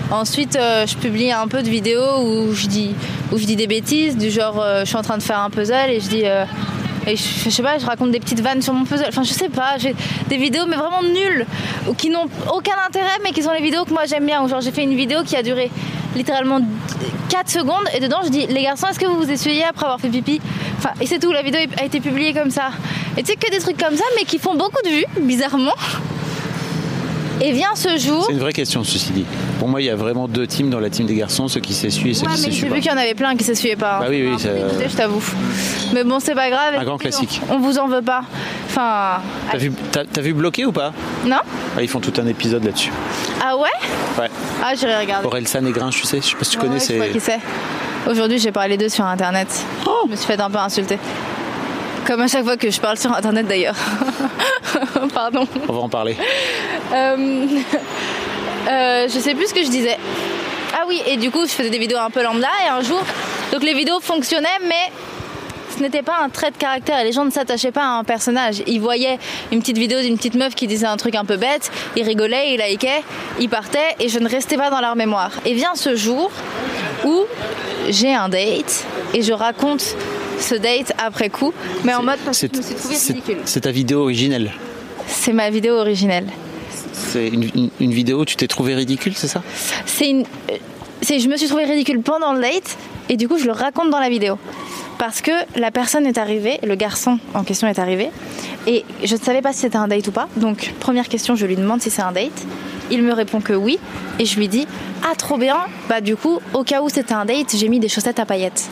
[0.10, 2.96] Ensuite, euh, je publie un peu de vidéos où je dis,
[3.32, 5.52] où je dis des bêtises, du genre, euh, je suis en train de faire un
[5.52, 6.24] puzzle et je dis.
[7.08, 9.06] Et je, sais pas, je raconte des petites vannes sur mon puzzle.
[9.08, 9.96] Enfin, je sais pas, j'ai
[10.28, 11.46] des vidéos, mais vraiment nulles,
[11.88, 14.44] ou qui n'ont aucun intérêt, mais qui sont les vidéos que moi j'aime bien.
[14.44, 15.72] Ou genre, j'ai fait une vidéo qui a duré
[16.16, 16.60] littéralement
[17.30, 20.00] 4 secondes, et dedans, je dis Les garçons, est-ce que vous vous essuyez après avoir
[20.00, 20.42] fait pipi?
[20.78, 22.72] Enfin, et c'est tout, la vidéo a été publiée comme ça.
[23.16, 25.74] Et tu sais, que des trucs comme ça, mais qui font beaucoup de vues, bizarrement.
[27.42, 28.24] Et vient ce jour.
[28.26, 29.26] C'est une vraie question, ceci dit.
[29.60, 31.74] Pour moi, il y a vraiment deux teams dans la team des garçons, ceux qui
[31.74, 32.76] s'essuient et ceux Ouais, qui mais s'essuient j'ai pas.
[32.76, 33.98] vu qu'il y en avait plein qui s'essuyaient pas.
[33.98, 34.00] hein.
[34.02, 35.24] Bah oui, oui, peu ça- je t'avoue.
[35.94, 36.76] Mais bon, c'est pas grave.
[36.78, 37.42] Un grand classique.
[37.50, 38.22] On, on vous en veut pas.
[38.70, 39.22] Enfin.
[39.52, 39.72] T'as vu,
[40.22, 40.94] vu bloqué ou pas?
[41.26, 41.38] Non
[41.78, 42.92] Ah, Ils font tout un épisode là-dessus.
[43.46, 43.70] Ah ouais?
[44.20, 44.30] Ouais.
[44.64, 45.28] Ah, j'irai regarder.
[45.28, 46.86] Aurel San et Grinch, tu sais, je sais pas si tu Ouais, connais, ouais, je
[47.04, 47.10] c'est.
[47.12, 47.40] qui c'est.
[48.10, 49.48] Aujourd'hui, j'ai parlé d'eux sur internet.
[49.86, 49.92] Oh.
[50.06, 50.98] Je me suis fait un peu insulter.
[52.08, 53.76] Comme à chaque fois que je parle sur internet d'ailleurs.
[55.14, 55.46] Pardon.
[55.68, 56.16] On va en parler.
[56.94, 57.48] Euh,
[58.70, 59.98] euh, je sais plus ce que je disais.
[60.74, 63.04] Ah oui, et du coup, je faisais des vidéos un peu lambda et un jour,
[63.52, 64.90] donc les vidéos fonctionnaient, mais
[65.76, 68.06] ce n'était pas un trait de caractère et les gens ne s'attachaient pas à un
[68.06, 68.64] personnage.
[68.68, 69.20] Ils voyaient
[69.52, 72.54] une petite vidéo d'une petite meuf qui disait un truc un peu bête, ils rigolaient,
[72.54, 73.04] ils likaient,
[73.38, 75.32] ils partaient et je ne restais pas dans leur mémoire.
[75.44, 76.32] Et vient ce jour
[77.04, 77.26] où
[77.90, 79.96] j'ai un date et je raconte
[80.40, 83.38] ce date après coup, mais en mode parce que je me suis trouvée ridicule.
[83.46, 84.54] C'est ta vidéo originelle.
[85.08, 86.28] C'est ma vidéo originelle.
[86.94, 89.42] C'est une, une- une vidéo où tu t'es trouvé ridicule, c'est ça?
[89.86, 90.26] C'est une.
[91.02, 92.76] C'est, je me suis trouvée ridicule pendant le date
[93.08, 94.38] et du coup je le raconte dans la vidéo.
[94.98, 98.10] Parce que la personne est arrivée, le garçon en question est arrivé
[98.66, 100.28] et je ne savais pas si c'était un date ou pas.
[100.38, 102.32] Donc première question, je lui demande si c'est un date.
[102.90, 103.78] Il me répond que oui
[104.18, 104.66] et je lui dis
[105.04, 105.58] ah trop bien.
[105.88, 108.66] Bah du coup au cas où c'était un date, j'ai mis des chaussettes à paillettes.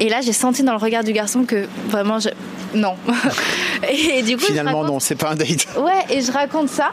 [0.00, 2.28] Et là j'ai senti dans le regard du garçon que vraiment je...
[2.74, 2.94] non.
[3.88, 5.66] et, du coup Finalement, raconte- non, c'est pas un date.
[5.78, 6.90] Ouais, et je raconte ça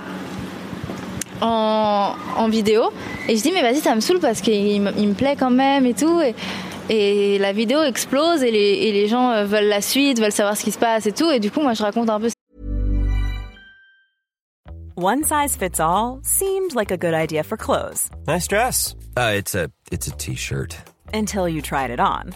[1.42, 2.92] en, en vidéo.
[3.28, 5.94] Et je dis, mais vas-y, ça me saoule parce qu'il me, plaît quand même et
[5.94, 6.22] tout.
[6.22, 6.36] Et,
[6.90, 10.56] et la vidéo explose et les, et les gens euh, veulent la suite, veulent savoir
[10.58, 11.30] ce qui se passe et tout.
[11.32, 12.30] Et du coup, moi, je raconte un peu
[14.96, 18.96] One size fits all seemed like a good idea for clothes Nice dress.
[19.18, 20.78] Uh, it's a it's a t-shirt.
[21.14, 22.36] until you tried it on.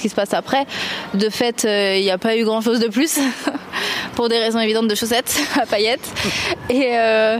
[0.00, 0.66] ce qui se passe après.
[1.14, 3.18] De fait, euh, il n'y a pas eu grand chose de plus,
[4.14, 6.08] pour des raisons évidentes de chaussettes à paillettes.
[6.70, 7.38] Et, euh,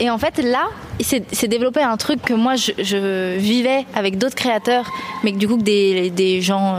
[0.00, 0.66] et en fait, là,
[0.98, 4.90] il s'est s'est développé un truc que moi, je, je vivais avec d'autres créateurs,
[5.22, 6.74] mais que du coup, que des, des gens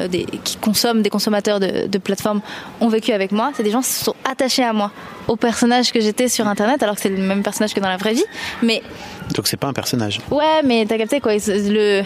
[0.00, 2.40] euh, des, qui consomment, des consommateurs de, de plateformes
[2.80, 3.50] ont vécu avec moi.
[3.56, 4.92] C'est des gens qui se sont attachés à moi,
[5.26, 7.96] au personnage que j'étais sur Internet, alors que c'est le même personnage que dans la
[7.96, 8.24] vraie vie.
[8.62, 8.82] Mais
[9.34, 10.20] Donc c'est pas un personnage.
[10.30, 12.02] ouais, mais t'as capté quoi le,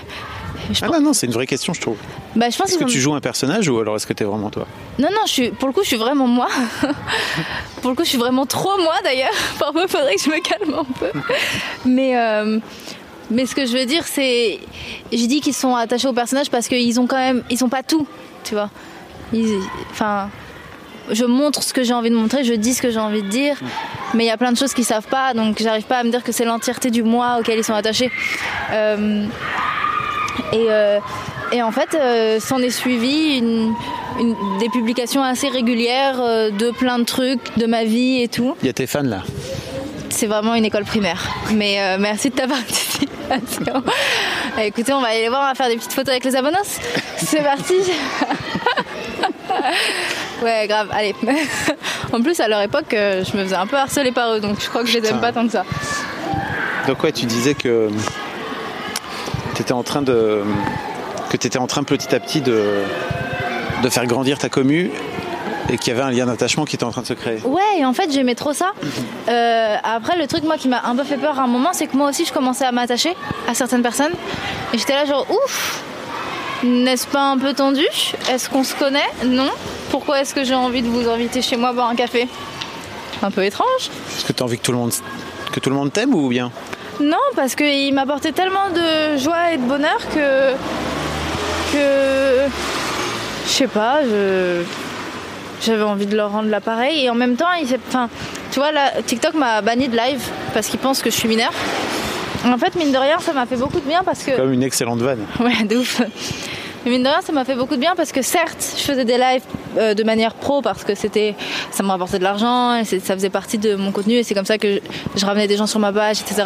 [0.73, 1.97] je Ah pense- non, non, c'est une vraie question, je trouve.
[2.37, 4.51] bah, je pense Est-ce que tu joues un personnage ou alors est-ce que t'es vraiment
[4.51, 4.67] toi?
[4.99, 6.49] Non, non, je suis, pour le coup, je suis vraiment moi.
[7.83, 9.31] pour le coup, je suis vraiment trop moi d'ailleurs.
[9.59, 11.11] Parfois, il faudrait que je me calme un peu.
[11.85, 12.59] Mais, euh,
[13.31, 14.59] mais ce que je veux dire, c'est.
[15.13, 17.43] Je dis qu'ils sont attachés au personnage parce qu'ils ont quand même.
[17.51, 18.07] Ils ont pas tout,
[18.45, 18.71] tu vois.
[19.33, 20.29] Ils- Enfin.
[21.13, 23.29] Je montre ce que j'ai envie de montrer, je dis ce que j'ai envie de
[23.29, 23.57] dire,
[24.15, 26.11] mais il y a plein de choses qu'ils savent pas, donc j'arrive pas à me
[26.11, 28.13] dire que c'est l'entièreté du moi auquel ils sont attachés.
[28.71, 29.27] Euh,
[30.53, 30.99] et, euh,
[31.53, 33.75] et en fait, euh, s'en est suivi une,
[34.19, 38.55] une- des publications assez régulières euh, de plein de trucs, de ma vie et tout.
[38.63, 39.23] Il y a tes fans là.
[40.11, 41.23] C'est vraiment une école primaire.
[41.55, 43.83] Mais euh, merci de ta participation.
[44.61, 46.79] Écoutez, on va aller les voir, on va faire des petites photos avec les abonos.
[47.17, 47.75] C'est parti.
[50.43, 51.15] ouais, grave, allez.
[52.13, 54.69] en plus, à leur époque, je me faisais un peu harceler par eux, donc je
[54.69, 55.65] crois que je les aime pas tant que ça.
[56.87, 57.89] Donc ouais, tu disais que
[59.61, 60.43] t'étais en train de
[61.29, 62.83] que t'étais en train petit à petit de
[63.83, 64.91] de faire grandir ta commu
[65.69, 67.41] et qu'il y avait un lien d'attachement qui était en train de se créer.
[67.45, 68.73] Ouais, et en fait, j'aimais trop ça.
[69.29, 71.87] Euh, après, le truc, moi, qui m'a un peu fait peur à un moment, c'est
[71.87, 73.15] que moi aussi, je commençais à m'attacher
[73.47, 74.13] à certaines personnes.
[74.73, 75.83] Et j'étais là, genre, ouf,
[76.65, 77.87] n'est-ce pas un peu tendu?
[78.31, 79.09] Est-ce qu'on se connaît?
[79.25, 79.51] Non.
[79.91, 82.29] Pourquoi est-ce que j'ai envie de vous inviter chez moi boire un café?
[83.23, 83.91] Un peu étrange.
[84.17, 84.93] Est-ce que tu as envie que tout le monde
[85.53, 86.51] que tout le monde t'aime ou bien?
[87.01, 90.53] Non, parce qu'il m'apportait tellement de joie et de bonheur que.
[91.73, 92.51] que.
[93.47, 94.63] Je sais pas, je.
[95.63, 98.09] J'avais envie de leur rendre l'appareil et en même temps, il enfin,
[98.51, 100.23] tu vois, là, TikTok m'a banni de live
[100.55, 101.53] parce qu'il pense que je suis mineure.
[102.47, 104.37] En fait, mine de rien, ça m'a fait beaucoup de bien parce que.
[104.37, 105.27] Comme une excellente vanne.
[105.39, 106.01] Ouais, de ouf.
[106.85, 109.05] Mais mine de rien, ça m'a fait beaucoup de bien parce que certes, je faisais
[109.05, 109.43] des lives
[109.77, 111.35] euh, de manière pro parce que c'était,
[111.71, 114.47] ça me rapportait de l'argent et ça faisait partie de mon contenu et c'est comme
[114.47, 114.81] ça que je,
[115.21, 116.43] je ramenais des gens sur ma page, etc.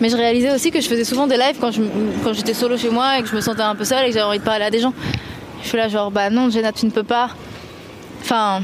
[0.00, 1.82] Mais je réalisais aussi que je faisais souvent des lives quand je-
[2.24, 4.14] quand j'étais solo chez moi et que je me sentais un peu seule et que
[4.14, 4.94] j'avais envie de parler à des gens.
[5.62, 7.30] Je suis là genre, bah non, Jenna, tu ne peux pas.
[8.22, 8.62] Enfin,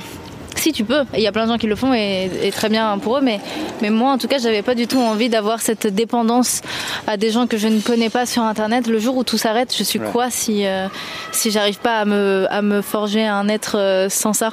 [0.64, 2.70] si tu peux, il y a plein de gens qui le font et, et très
[2.70, 3.38] bien pour eux, mais,
[3.82, 6.62] mais moi en tout cas, j'avais pas du tout envie d'avoir cette dépendance
[7.06, 8.86] à des gens que je ne connais pas sur internet.
[8.86, 10.10] Le jour où tout s'arrête, je suis Ouais.
[10.10, 10.88] quoi si, euh,
[11.32, 14.52] si j'arrive pas à me, à me forger un être euh, sans ça?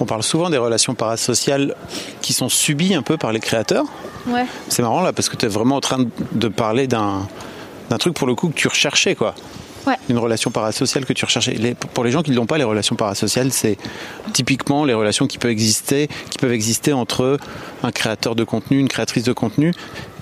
[0.00, 1.74] On parle souvent des relations parasociales
[2.22, 3.84] qui sont subies un peu par les créateurs.
[4.26, 4.46] Ouais.
[4.68, 5.98] C'est marrant là parce que tu es vraiment en train
[6.32, 7.26] de parler d'un
[7.90, 9.34] d'un truc pour le coup que tu recherchais quoi.
[9.86, 9.94] Ouais.
[10.08, 11.52] Une relation parasociale que tu recherchais.
[11.52, 13.76] Les- pour les gens qui ne l'ont pas, les relations parasociales, c'est
[14.32, 17.38] typiquement les relations qui peuvent exister, qui peuvent exister entre
[17.82, 19.72] un créateur de contenu, une créatrice de contenu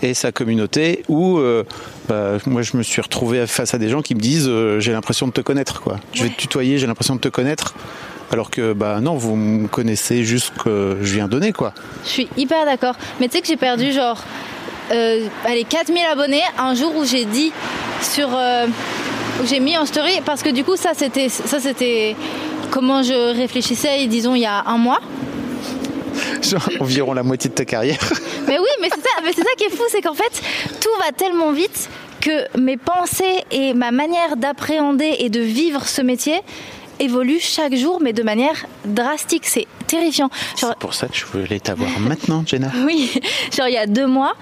[0.02, 1.02] et sa communauté.
[1.08, 1.64] Où euh,
[2.08, 4.92] bah, moi, je me suis retrouvé face à des gens qui me disent euh, j'ai
[4.92, 5.98] l'impression de te connaître, quoi.
[6.12, 7.74] Je vais te tutoyer, j'ai l'impression de te connaître.
[8.32, 11.72] Alors que bah non, vous me connaissez juste que je viens donner, quoi.
[12.04, 12.96] Je suis hyper d'accord.
[13.20, 14.22] Mais tu sais que j'ai perdu genre
[14.92, 17.52] euh, allez, 4000 abonnés un jour où j'ai dit
[18.02, 18.28] sur.
[19.44, 22.16] J'ai mis en story parce que du coup ça c'était ça c'était
[22.70, 25.00] comment je réfléchissais disons il y a un mois
[26.42, 27.98] Genre, environ la moitié de ta carrière.
[28.46, 30.42] mais oui mais c'est ça mais c'est ça qui est fou c'est qu'en fait
[30.80, 31.88] tout va tellement vite
[32.20, 36.40] que mes pensées et ma manière d'appréhender et de vivre ce métier
[37.00, 41.24] évoluent chaque jour mais de manière drastique c'est terrifiant Genre, C'est pour ça que je
[41.26, 42.70] voulais t'avoir maintenant, Jenna.
[42.86, 43.10] Oui,
[43.56, 44.34] genre il y a deux mois,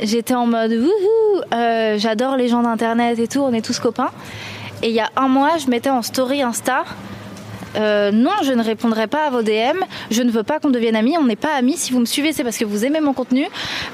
[0.00, 4.10] j'étais en mode wouhou, euh, j'adore les gens d'internet et tout, on est tous copains.
[4.82, 6.84] Et il y a un mois, je mettais en story Insta.
[7.76, 9.78] euh, non, je ne répondrai pas à vos DM.
[10.10, 11.16] Je ne veux pas qu'on devienne amis.
[11.18, 11.76] On n'est pas amis.
[11.76, 13.46] Si vous me suivez, c'est parce que vous aimez mon contenu.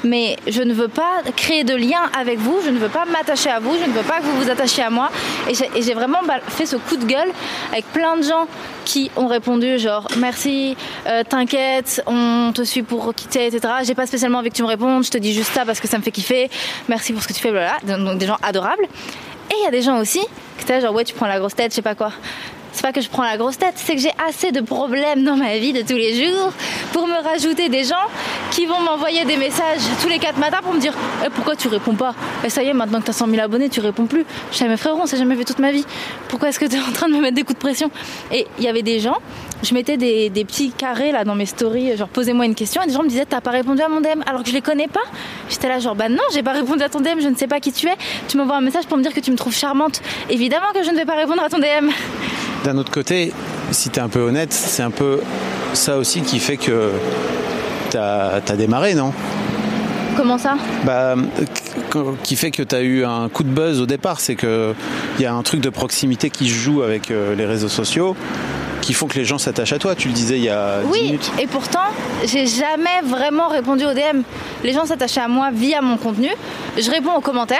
[0.04, 2.58] Mais je ne veux pas créer de lien avec vous.
[2.64, 3.72] Je ne veux pas m'attacher à vous.
[3.80, 5.10] Je ne veux pas que vous vous attachiez à moi.
[5.48, 7.30] Et j'ai vraiment fait ce coup de gueule
[7.72, 8.46] avec plein de gens
[8.84, 13.74] qui ont répondu genre merci, euh, t'inquiète, on te suit pour quitter, etc.
[13.84, 15.04] J'ai pas spécialement envie que tu me répondes.
[15.04, 16.50] Je te dis juste ça parce que ça me fait kiffer.
[16.88, 18.04] Merci pour ce que tu fais, blablabla.
[18.04, 18.84] Donc des gens adorables.
[18.84, 20.20] Et il y a des gens aussi
[20.58, 22.12] qui étaient genre ouais tu prends la grosse tête, je sais pas quoi.
[22.72, 25.36] C'est pas que je prends la grosse tête, c'est que j'ai assez de problèmes dans
[25.36, 26.52] ma vie de tous les jours
[26.92, 27.94] pour me rajouter des gens
[28.50, 31.68] qui vont m'envoyer des messages tous les quatre matins pour me dire Eh, pourquoi tu
[31.68, 32.14] réponds pas?
[32.44, 34.24] Et ça y est, maintenant que t'as 100 000 abonnés, tu réponds plus.
[34.50, 35.84] Je suis mes frérot, on s'est jamais vu toute ma vie.
[36.28, 37.90] Pourquoi est-ce que t'es en train de me mettre des coups de pression?
[38.32, 39.18] Et il y avait des gens,
[39.62, 42.86] je mettais des, des petits carrés là dans mes stories, genre posez-moi une question, et
[42.86, 44.88] des gens me disaient t'as pas répondu à mon DM alors que je les connais
[44.88, 45.00] pas.
[45.48, 47.60] J'étais là genre bah non, j'ai pas répondu à ton DM, je ne sais pas
[47.60, 47.96] qui tu es.
[48.28, 50.00] Tu m'envoies un message pour me dire que tu me trouves charmante.
[50.30, 51.90] Évidemment que je ne vais pas répondre à ton DM.
[52.64, 53.32] D'un autre côté,
[53.70, 55.20] si t'es un peu honnête, c'est un peu
[55.72, 56.90] ça aussi qui fait que
[57.90, 59.12] t'as as démarré, non?
[60.16, 60.56] Comment ça?
[60.84, 61.14] Bah,
[62.22, 64.74] qui fait que tu as eu un coup de buzz au départ, c'est que
[65.18, 68.16] il y a un truc de proximité qui se joue avec euh, les réseaux sociaux
[68.82, 69.94] qui font que les gens s'attachent à toi.
[69.94, 71.30] Tu le disais il y a 10 Oui, minutes.
[71.38, 71.80] et pourtant,
[72.24, 74.22] j'ai jamais vraiment répondu aux DM.
[74.64, 76.28] Les gens s'attachaient à moi via mon contenu.
[76.78, 77.58] Je réponds aux commentaires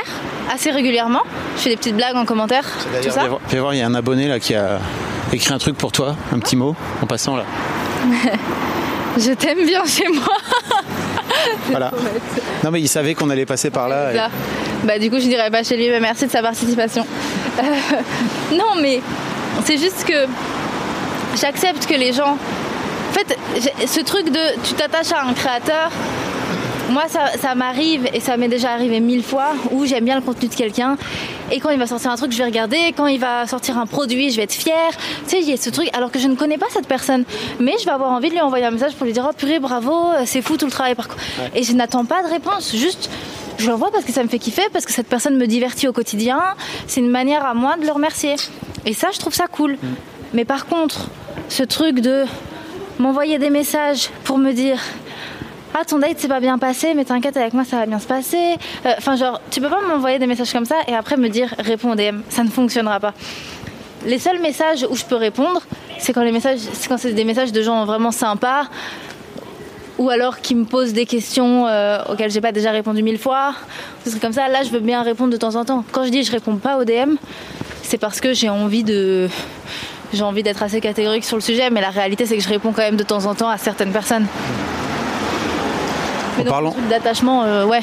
[0.52, 1.22] assez régulièrement.
[1.56, 2.64] Je fais des petites blagues en commentaire,
[3.02, 3.20] tout ça.
[3.48, 4.78] viens voir- il y a un abonné là qui a
[5.32, 7.44] écrit un truc pour toi, un petit mot en passant là.
[9.18, 10.24] Je t'aime bien chez moi.
[11.70, 11.90] Voilà.
[12.64, 14.12] Non mais il savait qu'on allait passer par là.
[14.12, 14.86] et-.
[14.86, 17.06] Bah du coup je dirais pas chez lui, mais merci de sa participation.
[17.58, 17.62] Euh,
[18.56, 19.00] non mais
[19.64, 20.26] c'est juste que
[21.36, 22.36] j'accepte que les gens.
[22.36, 23.36] En fait,
[23.86, 25.90] ce truc de tu t'attaches à un créateur,
[26.90, 30.22] moi ça, ça m'arrive et ça m'est déjà arrivé mille fois où j'aime bien le
[30.22, 30.96] contenu de quelqu'un
[31.50, 33.86] et quand il va sortir un truc je vais regarder, quand il va sortir un
[33.86, 34.90] produit je vais être fière.
[35.24, 37.24] Tu sais, il y a ce truc alors que je ne connais pas cette personne,
[37.58, 39.58] mais je vais avoir envie de lui envoyer un message pour lui dire oh purée
[39.58, 41.08] bravo, c'est fou tout le travail par
[41.54, 43.10] Et je n'attends pas de réponse, juste
[43.60, 45.92] je l'envoie parce que ça me fait kiffer, parce que cette personne me divertit au
[45.92, 46.40] quotidien.
[46.86, 48.36] C'est une manière à moi de le remercier.
[48.86, 49.76] Et ça, je trouve ça cool.
[50.32, 51.08] Mais par contre,
[51.50, 52.24] ce truc de
[52.98, 54.78] m'envoyer des messages pour me dire
[55.74, 58.06] ah ton date s'est pas bien passé mais t'inquiète avec moi ça va bien se
[58.06, 61.28] passer Euh, enfin genre tu peux pas m'envoyer des messages comme ça et après me
[61.28, 63.14] dire réponds au DM ça ne fonctionnera pas
[64.06, 65.60] les seuls messages où je peux répondre
[65.98, 68.64] c'est quand les messages c'est quand c'est des messages de gens vraiment sympas
[69.98, 73.52] ou alors qui me posent des questions euh, auxquelles j'ai pas déjà répondu mille fois,
[74.02, 74.48] des trucs comme ça.
[74.48, 75.84] Là, je veux bien répondre de temps en temps.
[75.92, 77.16] Quand je dis je réponds pas au DM,
[77.82, 79.28] c'est parce que j'ai envie de
[80.12, 82.72] j'ai envie d'être assez catégorique sur le sujet, mais la réalité c'est que je réponds
[82.72, 84.26] quand même de temps en temps à certaines personnes.
[86.36, 87.80] Mais En donc, parlant- d'attachement, euh, ouais.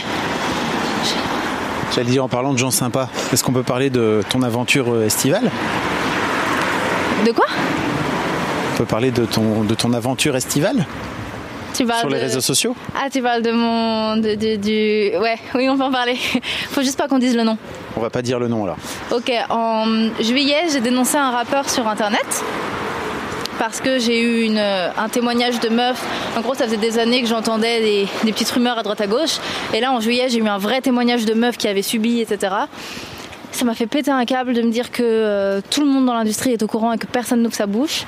[1.96, 5.06] J'allais dire en parlant de gens sympas, est-ce qu'on peut parler de ton aventure euh,
[5.06, 5.50] estivale?
[7.26, 7.46] De quoi?
[8.74, 10.86] On peut parler de ton, de ton aventure estivale?
[11.74, 12.76] Tu parles sur les de- réseaux sociaux?
[12.96, 16.16] Ah, tu parles de mon, de, de- du, ouais, oui, on peut en parler.
[16.72, 17.58] Faut juste pas qu'on dise le nom.
[17.98, 18.78] On va pas dire le nom alors.
[19.12, 22.44] Ok, en juillet, j'ai dénoncé un rappeur sur internet
[23.58, 26.00] parce que j'ai eu une, un témoignage de meuf.
[26.38, 29.08] En gros, ça faisait des années que j'entendais des, des petites rumeurs à droite à
[29.08, 29.38] gauche.
[29.74, 32.54] Et là, en juillet, j'ai eu un vrai témoignage de meuf qui avait subi, etc.
[33.52, 36.14] Ça m'a fait péter un câble de me dire que euh, tout le monde dans
[36.14, 38.04] l'industrie est au courant et que personne n'ouvre sa bouche.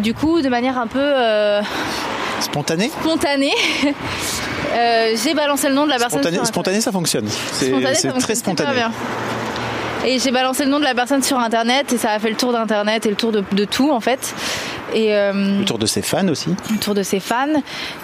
[0.00, 1.62] Du coup, de manière un peu euh,
[2.40, 3.54] Spontané spontanée,
[4.74, 6.20] euh, j'ai balancé le nom de la personne.
[6.20, 7.28] Spontané, sur spontané, ça fonctionne.
[7.52, 8.72] C'est Spontané, très spontané.
[8.74, 8.92] bien.
[10.06, 12.36] Et j'ai balancé le nom de la personne sur internet et ça a fait le
[12.36, 14.34] tour d'internet et le tour de, de tout en fait.
[14.92, 16.50] Et euh, Autour de ses fans aussi.
[16.72, 17.46] autour de ses fans,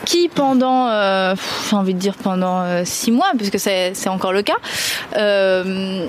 [0.06, 1.34] qui pendant, euh,
[1.68, 4.56] j'ai envie de dire pendant euh, six mois, puisque c'est encore le cas,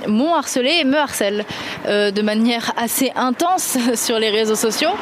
[0.08, 1.46] m'ont harcelé et me harcèlent
[1.88, 4.96] de manière assez intense sur les réseaux sociaux.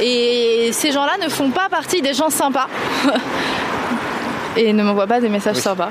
[0.00, 2.68] Et ces gens-là ne font pas partie des gens sympas
[4.56, 5.90] et ne m'envoient pas des messages sympas.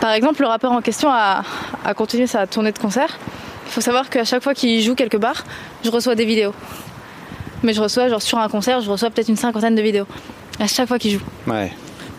[0.00, 1.42] Par exemple, le rappeur en question a,
[1.84, 3.18] a continué sa tournée de concert.
[3.66, 5.44] Il faut savoir qu'à chaque fois qu'il joue quelque part,
[5.84, 6.54] je reçois des vidéos.
[7.62, 10.06] Mais je reçois, genre sur un concert, je reçois peut-être une cinquantaine de vidéos.
[10.60, 11.20] À chaque fois qu'il joue.
[11.46, 11.72] Ouais.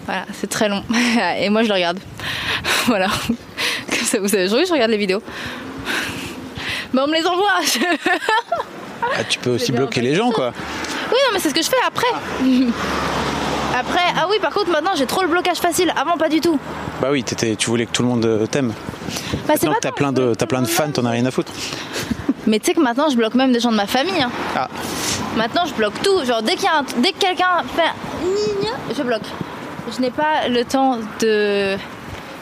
[0.05, 0.83] Voilà, c'est très long.
[1.39, 1.99] Et moi, je le regarde.
[2.85, 3.07] voilà.
[3.89, 5.21] Comme ça, vous savez, je regarde les vidéos.
[6.93, 7.51] Mais on me les envoie.
[9.01, 10.53] Ah, tu peux aussi bloquer les gens, quoi.
[11.11, 12.07] Oui, non, mais c'est ce que je fais après.
[13.77, 15.93] Après, ah oui, par contre, maintenant, j'ai trop le blocage facile.
[15.95, 16.59] Avant, pas du tout.
[17.01, 18.69] Bah oui, t'étais- tu voulais que tout le monde euh, t'aime.
[19.47, 21.51] Bah, Maintenant que t'as plein de, plein le de fans, t'en as rien à foutre.
[22.47, 24.21] Mais tu sais que maintenant, je bloque même des gens de ma famille.
[24.21, 24.31] hein.
[24.55, 24.67] Ah,
[25.35, 26.23] Maintenant, je bloque tout.
[26.25, 27.91] Genre, dès, qu'il y a un- dès que quelqu'un fait
[28.95, 29.21] je bloque.
[29.95, 31.75] Je n'ai pas le temps de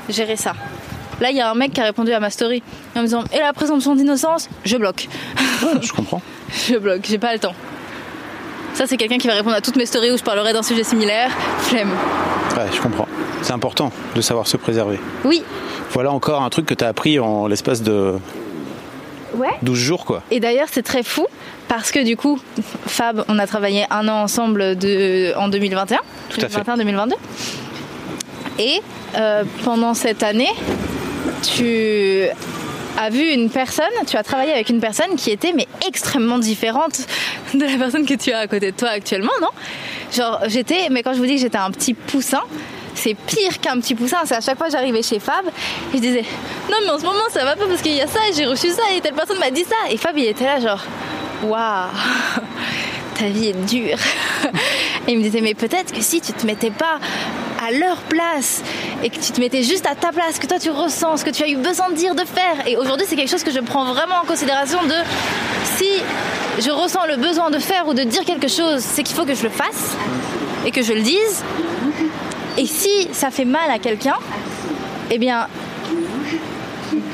[0.10, 0.54] gérer ça.
[1.20, 2.64] Là, il y a un mec qui a répondu à ma story
[2.96, 5.08] en me disant Et la présomption d'innocence Je bloque.
[5.82, 6.22] je comprends.
[6.70, 7.54] je bloque, j'ai pas le temps.
[8.76, 10.84] Ça, c'est quelqu'un qui va répondre à toutes mes stories où je parlerai d'un sujet
[10.84, 11.32] similaire.
[11.60, 11.90] Flemme.
[12.58, 13.08] Ouais, je comprends.
[13.42, 15.00] C'est important de savoir se préserver.
[15.24, 15.44] Oui.
[15.92, 18.16] Voilà encore un truc que t'as appris en l'espace de
[19.34, 19.50] Ouais.
[19.64, 20.24] 12 jours, quoi.
[20.32, 21.26] Et d'ailleurs, c'est très fou
[21.68, 22.40] parce que du coup,
[22.88, 26.00] Fab, on a travaillé un an ensemble de, en 2021,
[26.30, 26.62] Tout à fait.
[26.62, 27.14] 2021-2022.
[28.60, 28.82] Et
[29.18, 30.50] euh, pendant cette année,
[31.44, 32.28] tu
[32.98, 37.02] as vu une personne, tu as travaillé avec une personne qui était mais extrêmement différente
[37.54, 39.50] de la personne que tu as à côté de toi actuellement, non?
[40.14, 42.42] Genre, j'étais, mais quand je vous dis que j'étais un petit poussin,
[42.94, 44.18] c'est pire qu'un petit poussin.
[44.26, 45.46] C'est à chaque fois que j'arrivais chez Fab,
[45.94, 46.24] je disais
[46.70, 48.46] Non, mais en ce moment ça va pas parce qu'il y a ça, et j'ai
[48.46, 49.92] reçu ça, et telle personne m'a dit ça.
[49.92, 50.84] Et Fab, il était là, genre
[51.44, 51.90] Waouh,
[53.20, 53.98] ta vie est dure.
[55.08, 57.00] Et il me disait Mais peut-être que si tu te mettais pas
[57.66, 58.62] à leur place
[59.04, 61.30] et que tu te mettais juste à ta place, que toi tu ressens ce que
[61.30, 62.68] tu as eu besoin de dire, de faire.
[62.68, 64.96] Et aujourd'hui, c'est quelque chose que je prends vraiment en considération de
[65.78, 65.90] si
[66.60, 69.36] je ressens le besoin de faire ou de dire quelque chose, c'est qu'il faut que
[69.36, 69.96] je le fasse
[70.66, 71.44] et que je le dise.
[72.58, 74.16] Et si ça fait mal à quelqu'un,
[75.12, 75.48] eh bien,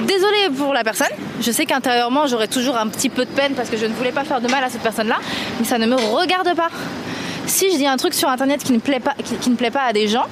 [0.01, 1.07] désolée pour la personne.
[1.41, 4.11] Je sais qu'intérieurement, j'aurais toujours un petit peu de peine parce que je ne voulais
[4.11, 5.19] pas faire de mal à cette personne-là,
[5.59, 6.69] mais ça ne me regarde pas.
[7.51, 9.71] Si je dis un truc sur internet qui ne plaît pas, qui, qui ne plaît
[9.71, 10.23] pas à des gens,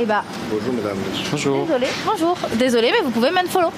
[0.00, 0.22] eh ben,
[1.30, 1.66] Bonjour.
[1.66, 3.68] désolé, bonjour, désolé, mais vous pouvez m'unfollow.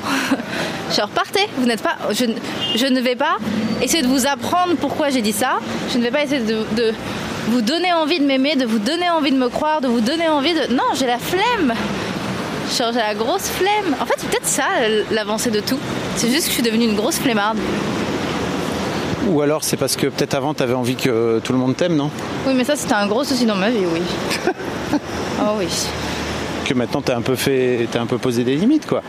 [0.97, 1.97] Genre, partez, vous n'êtes pas.
[2.13, 2.35] Je, ne-
[2.77, 3.39] je ne vais pas
[3.83, 5.59] essayer de vous apprendre pourquoi j'ai dit ça.
[5.93, 6.93] Je ne vais pas essayer de, de
[7.49, 10.29] vous donner envie de m'aimer, de vous donner envie de me croire, de vous donner
[10.29, 10.73] envie de.
[10.73, 11.75] Non, j'ai la flemme.
[12.79, 13.97] Genre, j'ai la grosse flemme.
[14.01, 14.65] En fait, c'est peut-être ça
[15.11, 15.79] l'avancée de tout.
[16.15, 17.59] C'est juste que je suis devenue une grosse flemmarde.
[19.31, 22.11] Ou alors c'est parce que peut-être avant t'avais envie que tout le monde t'aime, non?
[22.47, 24.01] Oui, mais ça, c'était un gros souci dans ma vie, oui.
[25.41, 25.69] oh oui.
[26.65, 29.03] Que maintenant t'as un peu fait, t'as un peu posé des limites, quoi.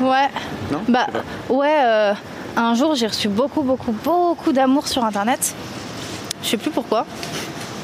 [0.00, 0.28] Ouais.
[0.72, 0.80] Non?
[0.88, 1.06] Bah
[1.50, 1.80] ouais.
[1.84, 2.12] euh,
[2.56, 5.54] un jour, j'ai reçu beaucoup, beaucoup, beaucoup d'amour sur Internet.
[6.42, 7.04] Je sais plus pourquoi,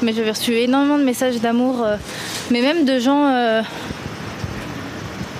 [0.01, 1.97] mais j'avais reçu énormément de messages d'amour, euh,
[2.49, 3.25] mais même de gens.
[3.27, 3.61] euh,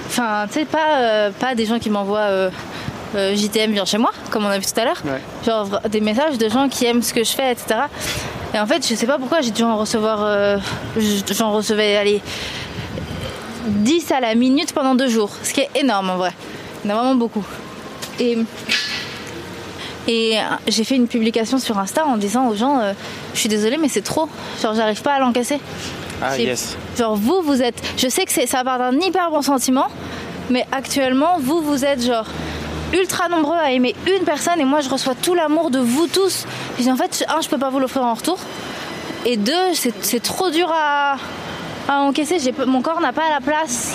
[0.09, 2.49] Enfin, tu sais, pas, pas des gens qui m'envoient
[3.15, 5.01] euh, JTM viens chez moi, comme on a vu tout à l'heure.
[5.05, 5.21] Ouais.
[5.45, 7.81] Genre des messages de gens qui aiment ce que je fais, etc.
[8.53, 10.19] Et en fait, je sais pas pourquoi j'ai dû en recevoir.
[10.21, 10.57] euh,
[11.31, 12.21] J'en recevais, allez,
[13.67, 16.31] 10 à la minute pendant deux jours, ce qui est énorme en vrai.
[16.83, 17.45] Il y en a vraiment beaucoup.
[18.19, 18.37] Et,
[20.07, 22.93] et euh, j'ai fait une publication sur Insta en disant aux gens euh,
[23.33, 24.29] Je suis désolée, mais c'est trop.
[24.61, 25.59] Genre, j'arrive pas à l'encaisser.
[26.21, 26.77] Ah yes.
[26.97, 27.79] Genre, vous, vous êtes.
[27.97, 29.87] Je sais que ça part d'un hyper bon sentiment,
[30.49, 32.25] mais actuellement, vous, vous êtes genre
[32.93, 36.45] ultra nombreux à aimer une personne et moi, je reçois tout l'amour de vous tous.
[36.77, 38.37] Je dis en fait, un, je peux pas vous l'offrir en retour.
[39.25, 41.17] Et deux, c'est c'est trop dur à,
[41.89, 42.39] à encaisser.
[42.39, 43.93] J'ai pas- Mon corps n'a pas la place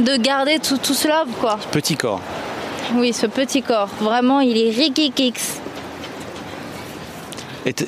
[0.00, 1.58] de garder tout, tout cela, quoi.
[1.72, 2.20] Petit corps.
[2.94, 5.40] Oui, ce petit corps, vraiment, il est Ricky Kicks.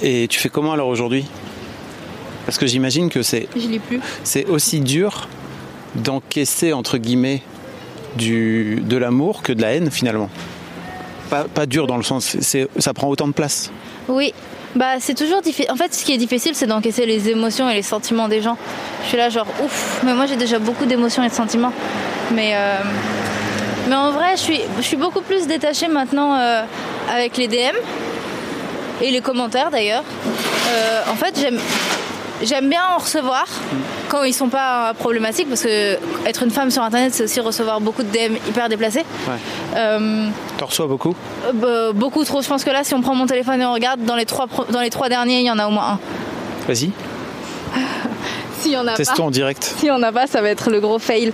[0.02, 1.24] Et, tu fais comment alors aujourd'hui?
[2.46, 4.00] Parce que j'imagine que c'est Je lis plus.
[4.24, 5.28] c'est aussi dur
[5.94, 7.42] d'encaisser entre guillemets
[8.18, 10.28] du, de l'amour que de la haine finalement.
[11.30, 12.36] Pas, pas dur dans le sens,
[12.78, 13.70] ça prend autant de place.
[14.08, 14.32] Oui,
[14.74, 15.70] bah c'est toujours difficile.
[15.70, 18.56] En fait, ce qui est difficile, c'est d'encaisser les émotions et les sentiments des gens.
[19.02, 21.72] Je suis là, genre, ouf, mais moi j'ai déjà beaucoup d'émotions et de sentiments.
[22.34, 22.76] Mais, euh,
[23.88, 26.62] mais en vrai, je suis, je suis beaucoup plus détachée maintenant euh,
[27.10, 27.76] avec les DM
[29.00, 30.04] et les commentaires d'ailleurs.
[30.70, 31.58] Euh, en fait, j'aime.
[32.42, 33.46] J'aime bien en recevoir
[34.08, 37.80] quand ils sont pas problématiques parce que être une femme sur internet c'est aussi recevoir
[37.80, 39.04] beaucoup de DM hyper déplacés.
[39.26, 39.34] Ouais.
[39.76, 41.14] Euh, T'en reçois beaucoup
[41.46, 42.40] euh, bah, beaucoup trop.
[42.40, 44.46] Je pense que là, si on prend mon téléphone et on regarde dans les trois
[44.70, 45.98] dans les trois derniers, il y en a au moins un.
[46.68, 46.90] Vas-y,
[48.60, 49.74] S'il y en a testons pas, en direct.
[49.78, 51.32] si on a pas, ça va être le gros fail.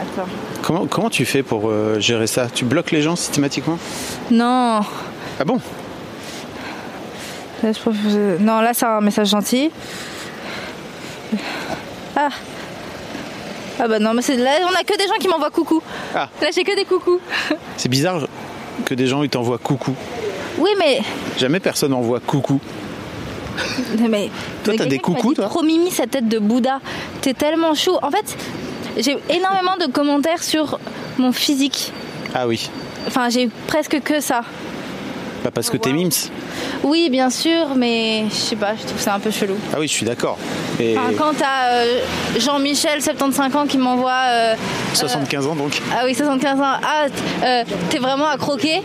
[0.00, 0.28] Attends.
[0.62, 2.48] Comment, comment tu fais pour euh, gérer ça?
[2.52, 3.78] Tu bloques les gens systématiquement?
[4.30, 4.80] Non.
[5.38, 5.60] Ah bon?
[7.62, 9.70] Là, je Non, là, c'est un message gentil.
[12.14, 12.28] Ah.
[13.78, 15.82] Ah bah non, mais c'est là, on a que des gens qui m'envoient coucou.
[16.14, 16.28] Ah.
[16.40, 17.20] Là, j'ai que des coucous.
[17.76, 18.26] C'est bizarre
[18.86, 19.94] que des gens ils t'envoient coucou.
[20.58, 21.00] Oui, mais
[21.38, 22.58] Jamais personne n'envoie coucou.
[24.08, 24.30] mais
[24.64, 26.80] Toi, t'as des coucous, toi Trop mimi sa tête de Bouddha.
[27.20, 27.92] T'es tellement chou.
[28.00, 28.36] En fait,
[28.96, 30.78] j'ai énormément de commentaires sur
[31.18, 31.92] mon physique.
[32.34, 32.70] Ah oui,
[33.06, 34.40] Enfin, j'ai presque que ça.
[35.44, 36.30] Bah parce que t'es mims.
[36.82, 39.54] Oui, bien sûr, mais je sais pas, je trouve ça un peu chelou.
[39.72, 40.38] Ah oui, je suis d'accord.
[40.80, 42.00] Et Enfin, quand t'as euh,
[42.38, 44.12] Jean-Michel, 75 ans, qui m'envoie.
[44.28, 44.54] euh,
[44.94, 45.80] 75 ans donc.
[45.92, 46.62] ah oui, 75 ans.
[46.64, 47.06] Ah,
[47.44, 48.82] euh, t'es vraiment à croquer.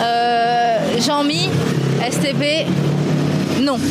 [0.00, 1.48] Euh, Jean-Mi,
[2.10, 2.66] STP,
[3.60, 3.78] non.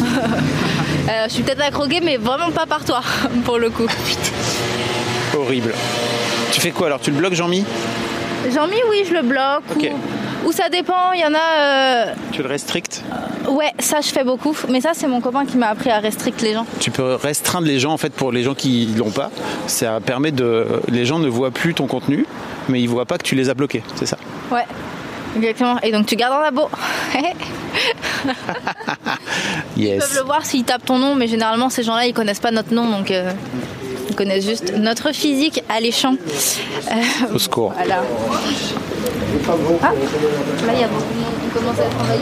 [1.08, 3.00] Euh, je suis peut-être à croquer, mais vraiment pas par toi,
[3.46, 3.86] pour le coup.
[5.38, 5.72] Horrible.
[6.52, 7.00] Tu fais quoi alors?
[7.00, 7.64] Tu le bloques Jean-Mi?
[8.52, 9.64] Jean-Mi, oui, je le bloque.
[9.76, 9.82] Ou,
[10.46, 11.60] ou ça dépend, il y en a.
[11.60, 13.04] euh, Tu le restrictes
[13.50, 14.56] Ouais, ça je fais beaucoup.
[14.70, 16.66] Mais ça, c'est mon copain qui m'a appris à restricter les gens.
[16.80, 19.30] Tu peux restreindre les gens en fait pour les gens qui l'ont pas.
[19.68, 20.66] Ça permet de.
[20.88, 22.26] Les gens ne voient plus ton contenu,
[22.70, 23.84] mais ils voient pas que tu les as bloqués.
[23.96, 24.18] C'est ça?
[24.52, 24.66] Ouais,
[25.38, 25.80] exactement.
[25.84, 26.70] Et donc tu gardes en labo.
[29.78, 30.00] Ils Yes.
[30.08, 32.74] peuvent le voir s'ils tapent ton nom, mais généralement ces gens-là ils connaissent pas notre
[32.74, 33.32] nom, donc euh,
[34.16, 36.16] ils connaissent juste notre physique alléchant.
[36.16, 37.74] Euh, Au secours.
[37.76, 38.02] voilà.
[39.84, 39.92] Ah,
[40.66, 42.20] là il y a beaucoup de monde qui commence à être envahi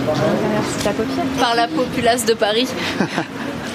[0.85, 2.67] la par la populace de Paris.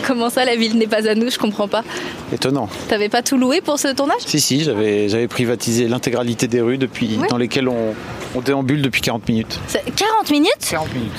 [0.06, 1.84] Comment ça la ville n'est pas à nous, je comprends pas.
[2.32, 2.68] Étonnant.
[2.88, 4.20] T'avais pas tout loué pour ce tournage?
[4.26, 7.28] Si si, j'avais j'avais privatisé l'intégralité des rues depuis Ouais.
[7.28, 7.94] dans lesquelles on,
[8.34, 9.60] on déambule depuis 40 minutes.
[9.68, 10.50] C'est 40 minutes?
[10.68, 11.12] 40 minutes.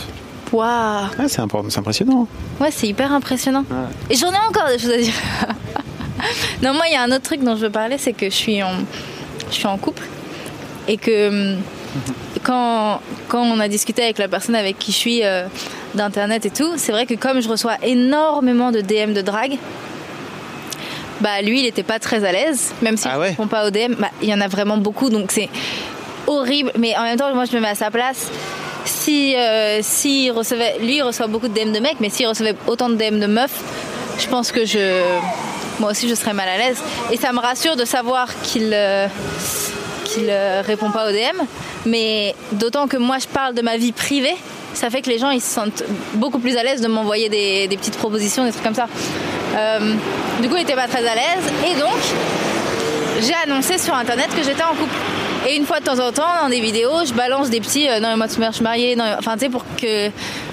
[0.52, 2.28] Waouh c'est impressionnant.
[2.60, 3.64] Ouais, c'est hyper impressionnant.
[4.10, 5.14] Et j'en ai encore des choses à dire.
[6.62, 8.36] non, moi, il y a un autre truc dont je veux parler, c'est que je
[8.36, 8.72] suis en,
[9.50, 10.04] je suis en couple
[10.88, 11.62] et que hum,
[12.44, 15.46] quand, quand on a discuté avec la personne avec qui je suis euh,
[15.96, 19.58] d'internet et tout, c'est vrai que comme je reçois énormément de DM de drague,
[21.22, 23.68] bah lui, il était pas très à l'aise, même si Ah je ouais réponds pas
[23.68, 23.96] aux DM.
[24.00, 25.50] Bah, il y en a vraiment beaucoup, donc c'est
[26.28, 26.72] horrible.
[26.78, 28.30] Mais en même temps, moi, je me mets à sa place.
[28.86, 32.56] Si, euh, s'il recevait, lui, il reçoit beaucoup de DM de mecs, mais s'il recevait
[32.68, 33.62] autant de DM de meufs,
[34.18, 35.02] je pense que je,
[35.80, 36.78] moi aussi, je serais mal à l'aise.
[37.12, 39.08] Et ça me rassure de savoir qu'il, euh,
[40.06, 41.42] qu'il euh, répond pas aux DM.
[41.86, 44.36] Mais d'autant que moi, je parle de ma vie privée,
[44.74, 45.84] ça fait que les gens, ils se sentent
[46.16, 48.88] beaucoup plus à l'aise de m'envoyer des, des petites propositions, des trucs comme ça.
[49.56, 49.94] Euh,
[50.42, 51.52] du coup, il était pas très à l'aise.
[51.70, 51.98] Et donc,
[53.22, 54.96] j'ai annoncé sur internet que j'étais en couple.
[55.48, 58.00] Et une fois de temps en temps, dans des vidéos, je balance des petits euh,
[58.00, 60.10] non mais moi je suis mariée, non, enfin tu sais pour que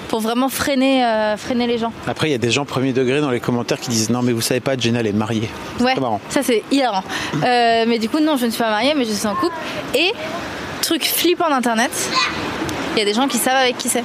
[0.09, 1.91] pour vraiment freiner euh, freiner les gens.
[2.07, 4.31] Après, il y a des gens premier degré dans les commentaires qui disent non mais
[4.33, 5.49] vous savez pas, Jenna elle est mariée.
[5.79, 5.91] Ouais.
[5.95, 6.21] C'est marrant.
[6.29, 7.03] Ça c'est hilarant.
[7.43, 9.55] Euh, mais du coup non, je ne suis pas mariée, mais je suis en couple.
[9.95, 10.11] Et
[10.81, 11.91] truc flippant d'internet,
[12.95, 14.03] il y a des gens qui savent avec qui c'est.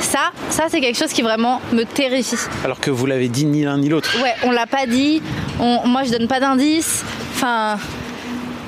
[0.00, 2.36] Ça, ça c'est quelque chose qui vraiment me terrifie.
[2.64, 4.10] Alors que vous l'avez dit ni l'un ni l'autre.
[4.22, 5.20] Ouais, on l'a pas dit.
[5.60, 7.04] On- moi, je donne pas d'indices.
[7.34, 7.78] Enfin,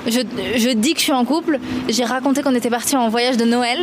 [0.07, 1.59] je, dis que je suis en couple.
[1.89, 3.79] J'ai raconté qu'on était parti en voyage de Noël.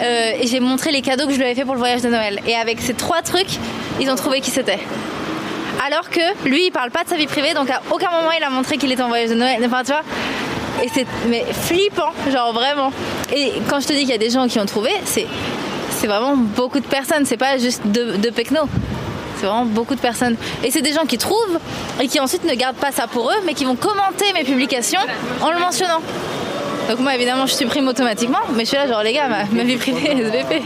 [0.00, 2.08] Euh, et j'ai montré les cadeaux que je lui avais fait pour le voyage de
[2.08, 2.40] Noël.
[2.46, 3.58] Et avec ces trois trucs,
[4.00, 4.80] ils ont trouvé qui c'était.
[5.86, 8.42] Alors que lui, il parle pas de sa vie privée, donc à aucun moment il
[8.42, 9.62] a montré qu'il était en voyage de Noël.
[9.64, 10.02] Enfin, tu vois.
[10.82, 12.92] Et c'est mais flippant, genre vraiment.
[13.34, 15.26] Et quand je te dis qu'il y a des gens qui ont trouvé, c'est
[16.06, 17.24] vraiment beaucoup de personnes.
[17.24, 18.68] C'est pas juste deux, deux pecnos.
[19.44, 20.36] Vraiment beaucoup de personnes.
[20.62, 21.58] Et c'est des gens qui trouvent
[22.02, 25.00] et qui ensuite ne gardent pas ça pour eux, mais qui vont commenter mes publications
[25.42, 26.00] en le mentionnant.
[26.88, 29.62] Donc moi évidemment je supprime automatiquement, mais je suis là genre les gars, ma, ma
[29.64, 30.60] vie privée SVP.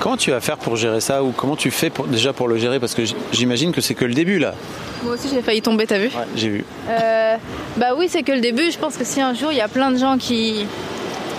[0.00, 2.58] Comment tu vas faire pour gérer ça ou comment tu fais pour- déjà pour le
[2.58, 2.78] gérer?
[2.78, 3.02] Parce que
[3.32, 4.52] j'imagine que c'est que le début là.
[5.02, 6.08] Moi aussi j'ai failli tomber, t'as vu?
[6.08, 6.64] Ouais, j'ai vu.
[6.90, 7.36] Euh,
[7.78, 8.70] Bah oui, c'est que le début.
[8.70, 10.66] Je pense que si un jour il y a plein de gens qui,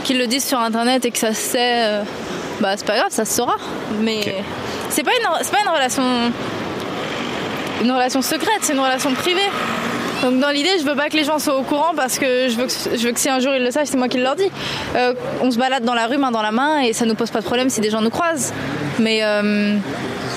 [0.03, 2.03] qui le disent sur internet et que ça se sait, euh,
[2.59, 3.57] bah c'est pas grave, ça se saura.
[4.01, 4.35] Mais
[4.89, 6.03] c'est pas, une, c'est pas une relation.
[7.83, 9.41] Une relation secrète, c'est une relation privée.
[10.21, 12.55] Donc dans l'idée, je veux pas que les gens soient au courant parce que je
[12.55, 14.35] veux que, je veux que si un jour ils le sachent, c'est moi qui leur
[14.37, 14.49] dis.
[14.95, 17.29] Euh, on se balade dans la rue main dans la main et ça nous pose
[17.29, 18.53] pas de problème si des gens nous croisent.
[18.99, 19.75] Mais euh,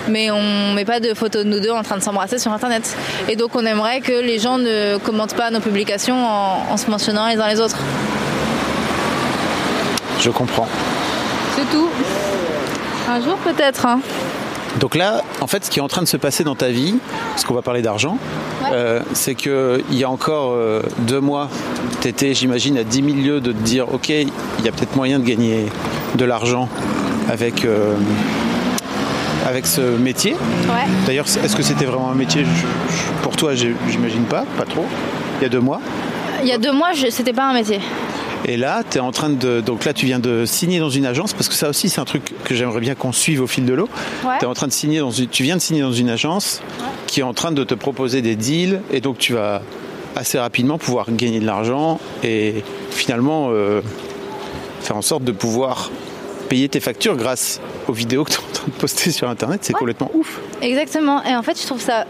[0.09, 2.97] mais on met pas de photos de nous deux en train de s'embrasser sur internet.
[3.29, 6.91] Et donc on aimerait que les gens ne commentent pas nos publications en, en se
[6.91, 7.79] mentionnant les uns les autres.
[10.19, 10.67] Je comprends.
[11.55, 11.89] C'est tout.
[13.09, 13.87] Un jour peut-être.
[13.87, 14.01] hein.
[14.81, 16.97] Donc là, en fait, ce qui est en train de se passer dans ta vie,
[17.33, 18.19] parce qu'on va parler d'argent,
[18.63, 18.69] Ouais.
[18.73, 21.49] euh, c'est qu'il y a encore euh, deux mois,
[22.03, 24.29] tu étais, j'imagine, à 10 000 lieues de te dire, OK, il
[24.65, 25.67] y a peut-être moyen de gagner
[26.17, 26.69] de l'argent
[27.31, 27.95] avec, euh,
[29.47, 30.33] avec ce métier.
[30.33, 30.87] Ouais.
[31.07, 32.45] D'ailleurs, est-ce que c'était vraiment un métier?
[33.23, 34.85] Pour toi, j'imagine pas, pas trop.
[35.41, 35.81] Il y a deux mois.
[36.43, 37.81] Il y a deux mois, je- c'était pas un métier.
[38.49, 39.61] Et là, tu es en train de.
[39.61, 42.05] Donc là, tu viens de signer dans une agence, parce que ça aussi, c'est un
[42.05, 43.89] truc que j'aimerais bien qu'on suive au fil de l'eau.
[44.25, 44.45] Ouais.
[44.47, 46.63] En train de signer dans une, tu viens de signer dans une agence
[47.09, 49.63] qui est en train de te proposer des deals, et donc tu vas
[50.15, 53.83] assez rapidement pouvoir gagner de l'argent et finalement euh,
[54.81, 55.91] faire en sorte de pouvoir
[56.49, 59.61] payer tes factures grâce aux vidéos que tu es en train de poster sur Internet.
[59.63, 60.41] C'est complètement ouf.
[60.63, 61.23] Exactement.
[61.25, 62.07] Et en fait, je trouve ça.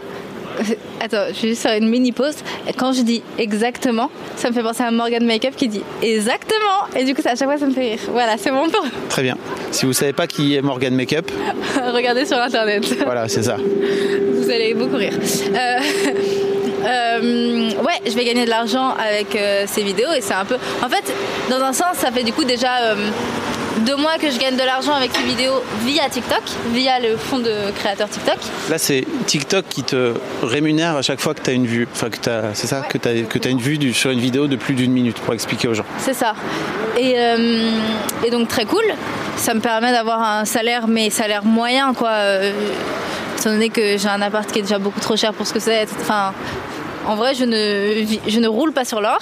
[1.01, 2.35] Attends, je vais juste faire une mini pause.
[2.77, 6.87] Quand je dis exactement, ça me fait penser à Morgan Makeup qui dit exactement.
[6.95, 7.99] Et du coup, ça, à chaque fois, ça me fait rire.
[8.11, 9.37] Voilà, c'est bon pour Très bien.
[9.71, 11.31] Si vous savez pas qui est Morgan Makeup,
[11.93, 12.85] regarder sur internet.
[13.05, 13.57] voilà, c'est ça.
[13.57, 15.13] Vous allez beaucoup rire.
[15.13, 15.79] Euh,
[16.85, 20.55] euh, ouais, je vais gagner de l'argent avec euh, ces vidéos et c'est un peu.
[20.83, 21.13] En fait,
[21.49, 22.95] dans un sens, ça fait du coup déjà euh,
[23.79, 26.41] deux mois que je gagne de l'argent avec ces vidéos via TikTok,
[26.73, 28.37] via le fonds de créateur TikTok.
[28.69, 30.13] Là, c'est TikTok qui te
[30.43, 31.87] rémunère à chaque fois que tu as une vue.
[31.91, 32.17] Enfin, que
[32.53, 34.91] c'est ça, que tu as, que as une vue sur une vidéo de plus d'une
[34.91, 35.85] minute pour expliquer aux gens.
[35.99, 36.33] C'est ça.
[36.97, 37.71] Et, euh,
[38.25, 38.85] et donc très cool.
[39.35, 42.09] Ça me permet d'avoir un salaire, mais salaire moyen, quoi.
[42.09, 42.51] Euh,
[43.37, 45.59] étant donné que j'ai un appart qui est déjà beaucoup trop cher pour ce que
[45.59, 45.87] c'est.
[46.01, 46.33] Enfin,
[47.05, 49.19] en vrai, je ne, je ne roule pas sur l'or.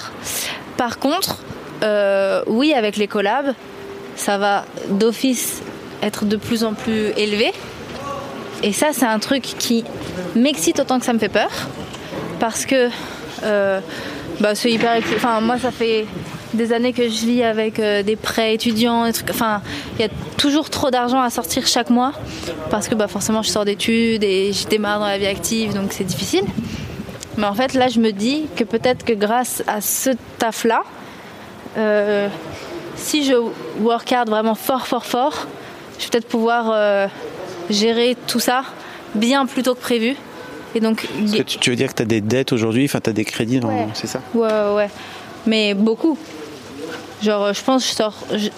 [0.77, 1.37] Par contre,
[1.83, 3.53] euh, oui, avec les collabs,
[4.15, 5.61] ça va d'office
[6.01, 7.51] être de plus en plus élevé.
[8.63, 9.83] Et ça, c'est un truc qui
[10.35, 11.49] m'excite autant que ça me fait peur.
[12.39, 12.89] Parce que
[13.43, 13.79] euh,
[14.39, 15.01] bah, c'est hyper.
[15.15, 16.05] Enfin, moi, ça fait
[16.53, 19.29] des années que je vis avec euh, des prêts étudiants, des trucs.
[19.29, 19.61] Enfin,
[19.97, 22.13] il y a toujours trop d'argent à sortir chaque mois.
[22.69, 25.91] Parce que bah, forcément, je sors d'études et je démarre dans la vie active, donc
[25.91, 26.45] c'est difficile.
[27.37, 30.83] Mais en fait, là, je me dis que peut-être que grâce à ce taf-là,
[31.77, 32.29] euh,
[32.95, 33.33] si je
[33.81, 35.47] work hard vraiment fort, fort, fort,
[35.99, 37.07] je vais peut-être pouvoir euh,
[37.69, 38.63] gérer tout ça
[39.15, 40.15] bien plus tôt que prévu.
[40.75, 43.13] Et donc, que tu, veux dire que tu as des dettes aujourd'hui Enfin, tu as
[43.13, 43.87] des crédits, dans- Ouais.
[43.93, 44.19] c'est ça?
[44.33, 44.89] Ouais, ouais.
[45.45, 46.17] Mais beaucoup.
[47.23, 48.13] Genre, je pense que je sors.
[48.33, 48.49] je-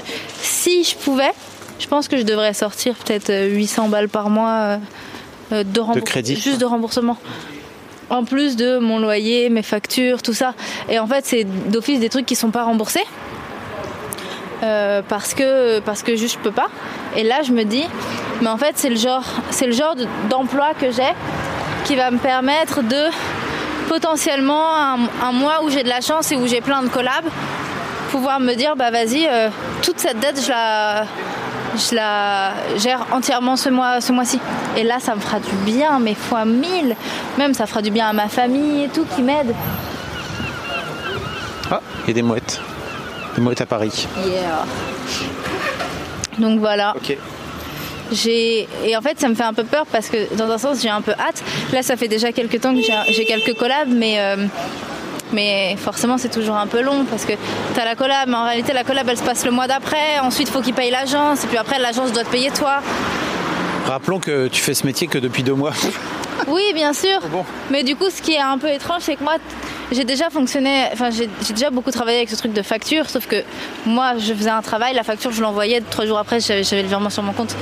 [0.42, 1.32] Si je pouvais,
[1.80, 4.78] je pense que je devrais sortir peut-être euh, 800 balles par mois euh,
[5.52, 6.36] euh, de, rembours- crédit.
[6.36, 7.18] Juste de remboursement.
[8.10, 10.54] En plus de mon loyer, mes factures, tout ça.
[10.90, 13.04] Et en fait, c'est d'office des trucs qui sont pas remboursés.
[14.64, 16.68] Euh, parce que parce que je peux pas.
[17.16, 17.86] Et là, je me dis,
[18.42, 21.14] mais en fait, c'est le genre c'est le genre de- d'emploi que j'ai
[21.86, 23.04] qui va me permettre de
[23.88, 27.26] potentiellement un, un mois où j'ai de la chance et où j'ai plein de collabs,
[28.12, 29.50] pouvoir me dire bah vas-y, euh,
[29.84, 31.04] toute cette dette je la
[31.78, 34.40] je la gère entièrement ce mois ce mois-ci.
[34.76, 36.96] Et là ça me fera du bien, mais fois mille.
[37.38, 39.54] Même ça fera du bien à ma famille et tout qui m'aide.
[41.70, 42.60] Ah, il y a des mouettes.
[43.38, 44.08] Des mouettes à Paris.
[44.26, 44.66] Yeah.
[46.40, 46.96] Donc voilà.
[46.98, 47.16] Ok.
[48.12, 50.82] J'ai et en fait ça me fait un peu peur parce que dans un sens
[50.82, 51.44] j'ai un peu hâte.
[51.72, 54.48] Là ça fait déjà quelques temps que j'ai quelques collabs mais euh,
[55.34, 57.34] mais forcément c'est toujours un peu long parce que
[57.74, 60.20] tu as la collab mais en réalité la collab elle se passe le mois d'après,
[60.24, 62.82] ensuite faut qu'il paye l'agence et puis après l'agence doit te payer toi.
[63.86, 65.74] Rappelons que tu fais ce métier que depuis deux mois.
[66.48, 67.20] Oui, bien sûr.
[67.30, 67.46] Bon.
[67.70, 69.36] Mais du coup, ce qui est un peu étrange, c'est que moi,
[69.92, 73.44] j'ai déjà fonctionné, enfin, j'ai déjà beaucoup travaillé avec ce truc de facture, sauf que
[73.86, 77.10] moi, je faisais un travail, la facture, je l'envoyais, trois jours après, j'avais le virement
[77.10, 77.56] sur mon compte.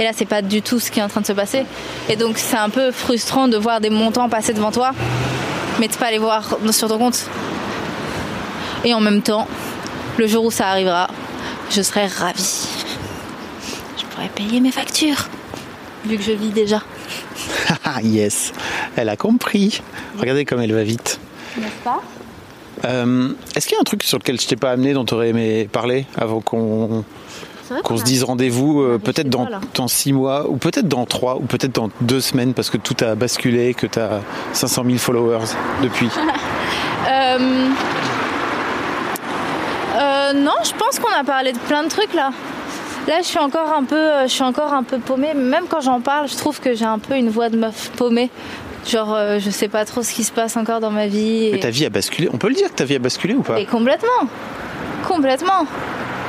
[0.00, 1.64] Et là, c'est pas du tout ce qui est en train de se passer.
[2.08, 4.92] Et donc, c'est un peu frustrant de voir des montants passer devant toi,
[5.80, 7.26] mais de pas les voir sur ton compte.
[8.84, 9.48] Et en même temps,
[10.16, 11.08] le jour où ça arrivera,
[11.70, 12.68] je serai ravie.
[13.96, 15.28] Je pourrais payer mes factures,
[16.04, 16.80] vu que je vis déjà.
[17.84, 18.52] Ah yes,
[18.96, 19.82] elle a compris.
[20.18, 21.18] Regardez comme elle va vite.
[21.56, 22.02] N'est-ce pas?
[22.84, 25.14] Euh, Est-ce qu'il y a un truc sur lequel je t'ai pas amené, dont tu
[25.14, 27.04] aurais aimé parler avant qu'on
[27.84, 29.60] qu'on se dise rendez-vous euh, peut-être dans, pas, là.
[29.74, 32.96] dans six mois, ou peut-être dans trois, ou peut-être dans deux semaines, parce que tout
[33.04, 34.20] a basculé, que tu as
[34.54, 35.46] 500 000 followers
[35.82, 36.08] depuis.
[37.08, 37.68] Euh,
[39.96, 42.32] euh, non, je pense qu'on a parlé de plein de trucs là.
[43.08, 45.32] Là, je suis encore un peu, euh, je suis encore un peu paumée.
[45.32, 48.30] Même quand j'en parle, je trouve que j'ai un peu une voix de meuf paumée.
[48.86, 51.48] Genre, euh, je sais pas trop ce qui se passe encore dans ma vie.
[51.50, 52.28] Mais Et, ta vie a basculé.
[52.30, 54.28] On peut le dire que ta vie a basculé ou pas et complètement,
[55.06, 55.64] complètement.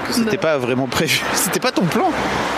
[0.09, 1.21] C'était pas vraiment prévu.
[1.34, 2.11] C'était pas ton plan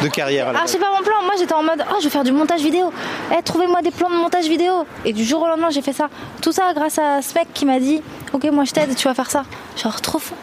[0.03, 0.53] de carrière.
[0.53, 1.15] Ah, c'est pas mon plan.
[1.24, 2.93] Moi, j'étais en mode, oh, je vais faire du montage vidéo.
[3.36, 4.86] Eh, trouvez-moi des plans de montage vidéo.
[5.03, 6.09] Et du jour au lendemain, j'ai fait ça.
[6.43, 8.01] Tout ça grâce à ce mec qui m'a dit,
[8.34, 9.43] ok, moi je t'aide, tu vas faire ça.
[9.76, 10.36] Genre, trop fou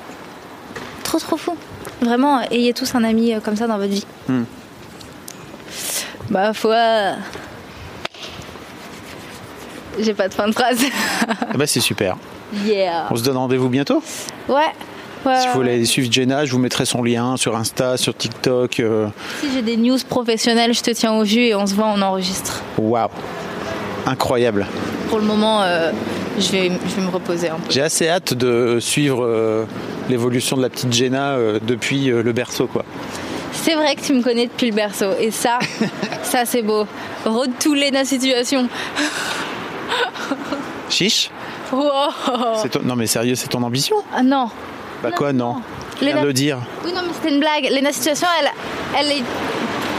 [1.09, 1.57] trop trop fou.
[2.03, 4.05] Vraiment, ayez tous un ami euh, comme ça dans votre vie.
[4.29, 4.45] Hmm.
[6.31, 6.71] Bah, faut.
[6.71, 7.15] Euh,
[9.99, 10.85] j'ai pas de fin de phrase.
[11.55, 12.17] bah, c'est super.
[12.65, 13.07] Yeah.
[13.11, 14.03] On se donne rendez-vous bientôt
[14.49, 14.71] Ouais.
[15.27, 15.41] Ouais.
[15.41, 18.79] Si vous voulez suivre Jenna, je vous mettrai son lien sur Insta, sur TikTok.
[18.79, 19.09] Euh.
[19.41, 22.01] Si j'ai des news professionnelles, je te tiens au jus et on se voit, on
[22.03, 22.63] enregistre.
[22.79, 23.09] Waouh
[24.09, 24.67] incroyable.
[25.09, 25.93] Pour le moment, euh,
[26.39, 27.71] je, vais, je vais me reposer un peu.
[27.71, 29.65] J'ai assez hâte de suivre euh,
[30.09, 32.85] l'évolution de la petite Jenna euh, depuis le berceau quoi.
[33.53, 35.11] C'est vrai que tu me connais depuis le berceau.
[35.21, 35.59] Et ça,
[36.23, 36.87] ça c'est beau.
[37.25, 38.69] To Lena situation.
[40.91, 41.31] Chiche
[41.71, 41.83] Wow.
[42.63, 44.49] C'est ton- Non mais sérieux, c'est ton ambition Ah non.
[45.03, 45.63] Bah Non, quoi non, non.
[46.01, 46.59] Léna- de le dire.
[46.85, 47.69] Oui, non, mais c'était une blague.
[47.71, 48.49] Lena situation, elle,
[48.99, 49.23] elle est.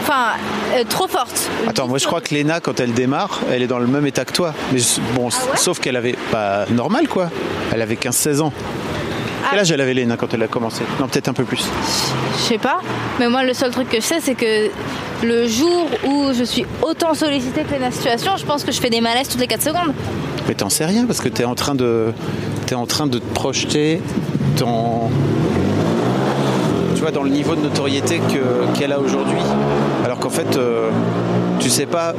[0.00, 0.32] Enfin,
[0.74, 1.48] euh, trop forte.
[1.68, 4.24] Attends, moi je crois que Léna, quand elle démarre, elle est dans le même état
[4.24, 4.54] que toi.
[4.72, 4.80] Mais
[5.14, 5.56] bon, Ah ouais?
[5.56, 6.16] sauf qu'elle avait.
[6.30, 7.30] Pas normal quoi.
[7.72, 8.52] Elle avait 15-16 ans.
[9.50, 9.62] Quel Ah.
[9.62, 10.82] âge elle avait Léna quand elle a commencé?
[11.00, 11.64] Non, peut-être un peu plus.
[12.36, 12.80] Je sais pas.
[13.18, 14.68] Mais moi, le seul truc que je sais, c'est que
[15.22, 18.90] le jour où je suis autant sollicitée que Lena situation, je pense que je fais
[18.90, 19.92] des malaises toutes les 4 secondes.
[20.48, 22.12] Mais t'en sais rien parce que t'es en train de.
[22.66, 24.00] T'es en train de te projeter
[24.58, 25.10] dans.
[27.00, 29.38] Tu vois, dans le niveau de notoriété que- qu'elle a aujourd'hui.
[30.04, 30.90] Alors qu'en fait, euh,
[31.58, 32.12] tu sais pas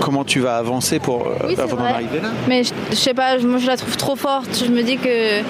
[0.00, 1.92] comment tu vas avancer pour euh, Oui, c'est avant d'en vrai.
[1.92, 2.30] arriver là.
[2.48, 4.64] Mais je, je sais pas, moi je la trouve trop forte.
[4.64, 5.42] Je me dis que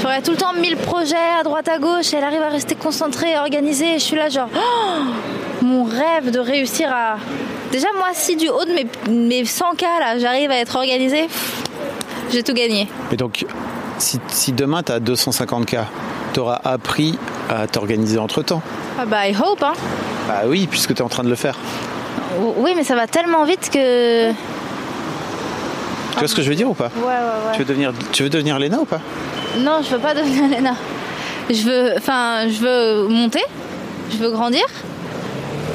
[0.00, 2.76] j'aurais tout le temps mille projets à droite à gauche et elle arrive à rester
[2.76, 3.96] concentrée, organisée.
[3.96, 7.16] Et je suis là genre, oh, mon rêve de réussir à.
[7.72, 11.26] Déjà, moi, si du haut de mes, mes 100K là, j'arrive à être organisée,
[12.30, 12.86] j'ai tout gagné.
[13.10, 13.44] Mais donc,
[13.98, 15.76] si, si demain tu as 250K, tu
[16.36, 17.18] auras appris
[17.48, 18.62] à t'organiser entre temps.
[18.98, 19.72] Ah bah, I hope, hein.
[20.26, 21.56] Bah oui, puisque tu es en train de le faire.
[22.56, 24.30] Oui, mais ça va tellement vite que.
[24.30, 26.90] Tu vois ce que je veux dire ou pas?
[26.96, 27.52] Ouais, ouais, ouais.
[27.52, 29.00] tu, veux devenir, tu veux devenir Léna ou pas?
[29.58, 30.74] Non, je veux pas devenir Léna.
[31.48, 33.42] Je veux, enfin, je veux monter,
[34.10, 34.64] je veux grandir.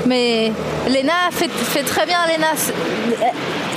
[0.05, 0.51] Mais
[0.87, 2.47] Léna fait, fait très bien Léna.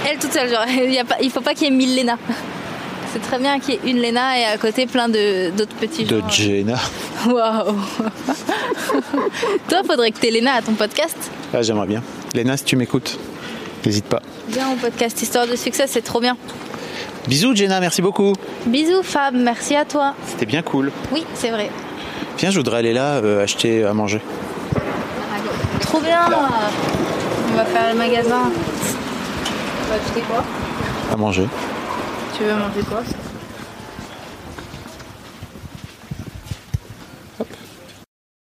[0.09, 1.95] Elle toute seule, genre, il y a pas, il faut pas qu'il y ait mille
[1.95, 2.19] Léna.
[3.17, 6.05] C'est très bien qu'il y ait une Léna et à côté plein de d'autres petits
[6.05, 6.29] De gens.
[6.29, 6.75] Jenna.
[7.27, 7.75] Waouh.
[9.71, 11.17] Toi, faudrait que t'aies Léna à ton podcast.
[11.55, 12.03] Ah, j'aimerais bien.
[12.35, 13.19] Léna, si tu m'écoutes,
[13.87, 14.21] n'hésite pas.
[14.51, 16.37] Viens au podcast Histoire de succès, c'est trop bien.
[17.27, 18.35] Bisous Jenna, merci beaucoup.
[18.67, 20.15] Bisous Fab, merci à toi.
[20.27, 20.93] C'était bien cool.
[21.11, 21.71] Oui, c'est vrai.
[22.37, 24.21] Viens, je voudrais aller là euh, acheter à manger.
[25.81, 26.21] Trop bien.
[27.51, 28.51] On va faire le magasin.
[28.53, 30.45] On va acheter quoi?
[31.11, 31.49] À manger.
[32.37, 33.03] Tu veux manger quoi